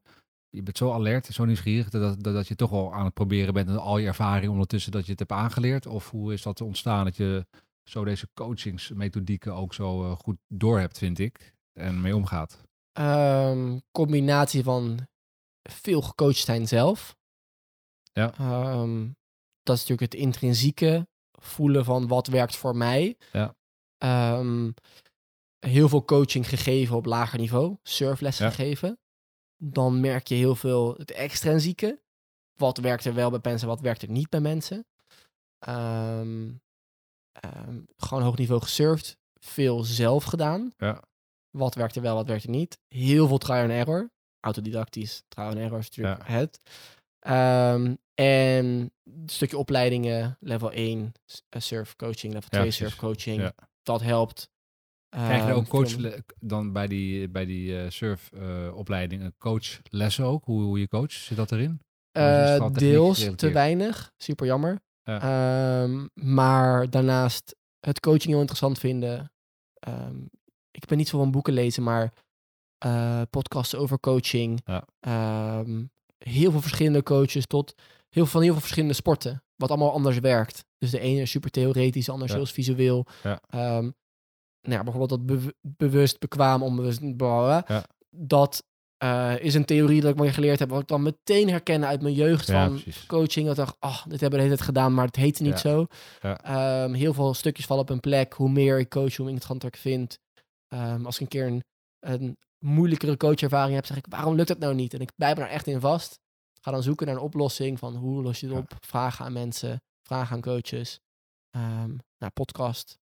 [0.49, 3.53] je bent zo alert, zo nieuwsgierig dat, dat, dat je toch al aan het proberen
[3.53, 5.85] bent en al je ervaring ondertussen dat je het hebt aangeleerd?
[5.85, 7.45] Of hoe is dat ontstaan dat je
[7.83, 12.61] zo deze coachingsmethodieken ook zo eh, goed door hebt, vind ik, en mee omgaat?
[12.91, 15.07] Ehm, combinatie van
[15.69, 17.15] veel gecoacht zijn zelf.
[18.11, 18.33] Ja.
[18.33, 19.09] Ehm,
[19.61, 21.07] dat is natuurlijk het intrinsieke
[21.43, 23.17] voelen van wat werkt voor mij.
[23.31, 23.55] Ja.
[23.97, 24.71] Ehm,
[25.59, 28.51] heel veel coaching gegeven op lager niveau, surflessen Ja.
[28.51, 28.97] gegeven.
[29.57, 32.01] Dan merk je heel veel het extrinsieke.
[32.53, 34.85] Wat werkt er wel bij mensen, wat werkt er niet bij mensen.
[35.59, 36.51] Ehm,
[37.31, 39.17] ehm, gewoon hoog niveau gesurfd.
[39.39, 40.71] Veel zelf gedaan.
[40.77, 41.01] Ja.
[41.49, 42.79] Wat werkt er wel, wat werkt er niet.
[42.87, 44.11] Heel veel trial and error.
[44.39, 46.59] Autodidactisch, trial and error is natuurlijk het.
[47.23, 48.65] Ehm, en
[49.03, 52.77] een stukje opleidingen, level 1 s- eh, surf coaching, level 2 precies.
[52.87, 53.41] surf coaching.
[53.41, 53.53] Ja.
[53.83, 54.51] Dat helpt.
[55.09, 60.25] Krijg je Ehm, ook coach veel- dan bij die, bij die eh, surfopleiding een coachlessen
[60.25, 60.45] ook?
[60.45, 61.11] Hoe, hoe je coach?
[61.11, 61.79] Zit dat erin?
[62.11, 62.23] Eh,
[62.79, 64.81] deels te weinig, super jammer.
[65.03, 69.31] Ehm, maar daarnaast het coaching heel interessant vinden.
[69.73, 70.15] Ehm,
[70.71, 72.13] ik ben niet zo van boeken lezen, maar
[72.77, 74.61] eh, podcasts over coaching.
[74.65, 74.85] Ja.
[76.29, 77.73] Heel veel verschillende coaches tot
[78.09, 79.43] heel veel, van heel veel verschillende sporten.
[79.55, 80.65] Wat allemaal anders werkt.
[80.77, 83.05] Dus de ene is super theoretisch, de ander is heel visueel.
[83.49, 83.89] Ehm,
[84.61, 87.63] nou ja, bijvoorbeeld dat bew- bewust, bekwaam, onbewust, bla.
[87.67, 87.83] Ja.
[88.09, 88.63] Dat
[88.97, 92.01] eh, is een theorie dat ik maar geleerd heb, wat ik dan meteen herken uit
[92.01, 93.05] mijn jeugd Ja, van precies.
[93.05, 93.45] coaching.
[93.47, 95.59] Dat ik dacht, ah, dit hebben we de hele tijd gedaan, maar het heette niet
[95.59, 95.85] zo.
[96.21, 98.33] Ehm, heel veel stukjes vallen op een plek.
[98.33, 100.19] Hoe meer ik coach, hoe interessanter ik vind.
[100.67, 101.63] Ehm, als ik een keer een,
[101.99, 104.93] een moeilijkere coachervaring heb, zeg ik, waarom lukt het nou niet?
[104.93, 106.19] En ik blijf er echt in vast.
[106.61, 108.61] Ga dan zoeken naar een oplossing van hoe los je het Ja.
[108.61, 108.77] op?
[108.79, 110.99] Vragen aan mensen, vragen aan coaches,
[111.49, 112.99] Ehm naar podcast,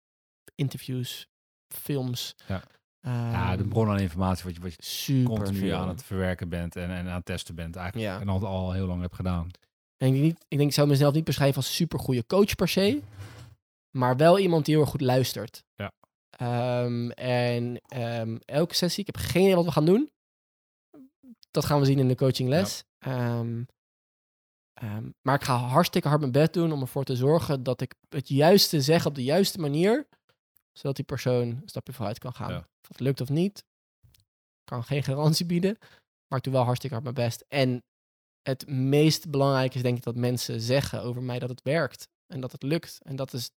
[0.56, 1.28] interviews,
[1.76, 2.36] films.
[2.48, 2.64] Ja.
[3.02, 5.78] ja, de Ehm, bron aan informatie wat je, wat je super continu veel.
[5.78, 8.08] aan het verwerken bent en, en aan het testen bent eigenlijk.
[8.12, 8.20] Ja.
[8.20, 9.50] En al, al heel lang hebt gedaan.
[9.98, 12.56] En ik, denk niet, ik denk, ik zou mezelf niet beschrijven als super goede coach
[12.56, 13.02] per se.
[13.92, 15.64] Maar wel iemand die heel erg goed luistert.
[15.76, 15.92] Ja.
[16.36, 20.12] Ehm, en ehm, elke sessie, ik heb geen idee wat we gaan doen.
[21.52, 22.84] Dat gaan we zien in de coachingles.
[22.98, 23.64] Ehm,
[24.74, 27.96] ehm, maar ik ga hartstikke hard mijn best doen om ervoor te zorgen dat ik
[28.10, 30.08] het juiste zeg op de juiste manier.
[30.72, 32.52] Zodat die persoon een stapje vooruit kan gaan.
[32.52, 32.58] Ja.
[32.58, 33.64] Of het lukt of niet,
[34.64, 35.78] kan geen garantie bieden.
[36.28, 37.46] Maar ik doe wel hartstikke hard mijn best.
[37.48, 37.84] En
[38.42, 42.08] het meest belangrijke is denk ik dat mensen zeggen over mij dat het werkt.
[42.28, 43.00] En dat het lukt.
[43.04, 43.52] En dat is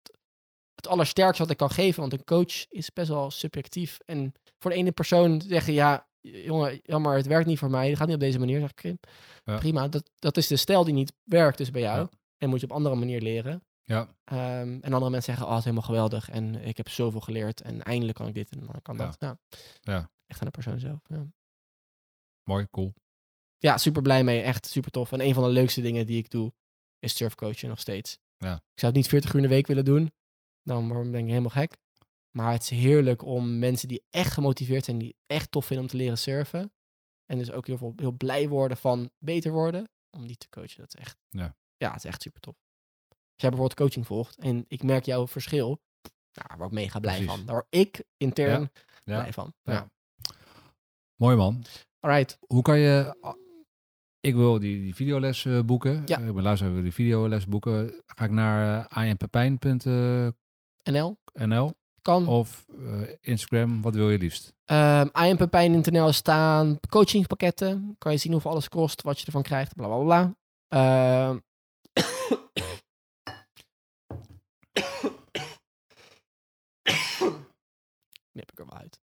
[0.76, 2.00] het, allersterkste wat ik kan geven.
[2.00, 3.98] Want een coach is best wel subjectief.
[4.04, 7.88] En voor de ene persoon zeggen, ja, jongen, jammer, het werkt niet voor mij.
[7.88, 8.60] Het gaat niet op deze manier.
[8.60, 8.96] Zeg ik,
[9.44, 9.58] Ja.
[9.58, 9.88] prima.
[9.88, 11.98] Dat, dat is de stijl die niet werkt dus bij jou.
[12.00, 12.08] Ja.
[12.38, 13.64] En moet je op andere manier leren.
[13.82, 16.28] Ja, Ehm, en andere mensen zeggen, oh, het is helemaal geweldig.
[16.30, 17.60] En ik heb zoveel geleerd.
[17.60, 19.16] En eindelijk kan ik dit en dan kan dat.
[19.18, 19.38] Ja.
[19.80, 20.10] Ja.
[20.26, 21.00] Echt aan de persoon zelf.
[21.06, 21.26] Ja.
[22.42, 22.92] mooi, cool.
[23.58, 24.40] ja, super blij mee.
[24.40, 25.12] Echt super tof.
[25.12, 26.52] En een van de leukste dingen die ik doe,
[26.98, 28.18] is surfcoachen nog steeds.
[28.36, 28.54] Ja.
[28.54, 30.12] Ik zou het niet 40 uur in de week willen doen.
[30.66, 31.76] Dan word ik helemaal gek.
[32.30, 35.90] Maar het is heerlijk om mensen die echt gemotiveerd zijn, die echt tof vinden om
[35.90, 36.72] te leren surfen.
[37.26, 40.80] En dus ook heel, veel, heel blij worden van beter worden, om die te coachen.
[40.80, 41.56] Dat is echt, Ja.
[41.76, 42.54] ja, het is echt super tof.
[43.08, 45.66] Als jij bijvoorbeeld coaching volgt en ik merk jouw verschil,
[46.32, 47.34] nou, daar word ik mega blij Precies.
[47.34, 47.44] van.
[47.46, 48.70] Daar word ik intern Ja.
[49.04, 49.54] blij van.
[49.62, 49.90] Ja.
[51.16, 51.64] Mooi man.
[52.00, 52.38] Alright.
[52.46, 53.16] Hoe kan je...
[54.20, 56.02] Ik wil die, die videoles eh, boeken.
[56.06, 56.18] Ja.
[56.18, 58.02] Ik ben luisteraar, wil die videoles boeken.
[58.06, 59.06] Ga ik naar uh,
[60.92, 61.72] anpepijn.nl NL
[62.02, 62.26] kan.
[62.28, 63.82] of eh, Instagram?
[63.82, 64.54] Wat wil je liefst?
[64.64, 65.10] Um,
[66.12, 67.94] staan coachingpakketten.
[67.98, 70.36] Kan je zien hoeveel alles kost, wat je ervan krijgt, bla bla bla.
[70.68, 71.38] Ehm,
[78.32, 79.00] Knip ik er wel uit.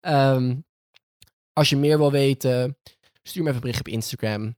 [0.00, 0.60] Ehm,
[1.52, 2.78] Als je meer wil weten,
[3.22, 4.56] stuur me even een bericht op Instagram.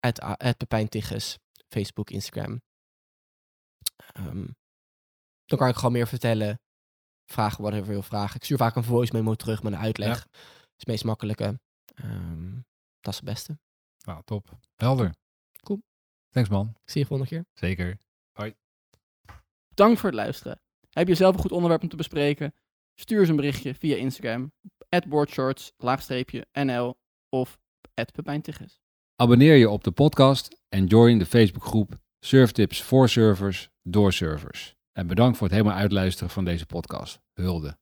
[0.00, 2.62] at, at Pepijn Tigges, Facebook, Instagram.
[4.12, 4.46] Ehm,
[5.44, 6.60] dan kan ik gewoon meer vertellen.
[7.24, 8.36] Vragen wat je wil vragen.
[8.36, 10.18] Ik stuur vaak een voice memo terug met een uitleg.
[10.18, 10.28] Dat
[10.62, 11.60] is het meest makkelijke.
[11.94, 12.54] Ehm,
[13.00, 13.58] dat is het beste.
[14.04, 14.58] Nou, top.
[14.76, 15.14] Helder.
[15.62, 15.82] Cool.
[16.30, 16.68] Thanks man.
[16.68, 17.44] Ik zie je volgende keer.
[17.54, 17.98] Zeker.
[19.74, 20.60] Dank voor het luisteren.
[20.90, 22.54] Heb je zelf een goed onderwerp om te bespreken?
[22.94, 24.52] Stuur eens een berichtje via Instagram,
[25.08, 26.96] boardshorts, laagstreepje, NL
[27.28, 27.58] of
[28.12, 28.80] Pepijntigges.
[29.16, 34.76] Abonneer je op de podcast en join de Facebookgroep Surftips voor servers door servers.
[34.92, 37.20] En bedankt voor het helemaal uitluisteren van deze podcast.
[37.32, 37.76] Hulde.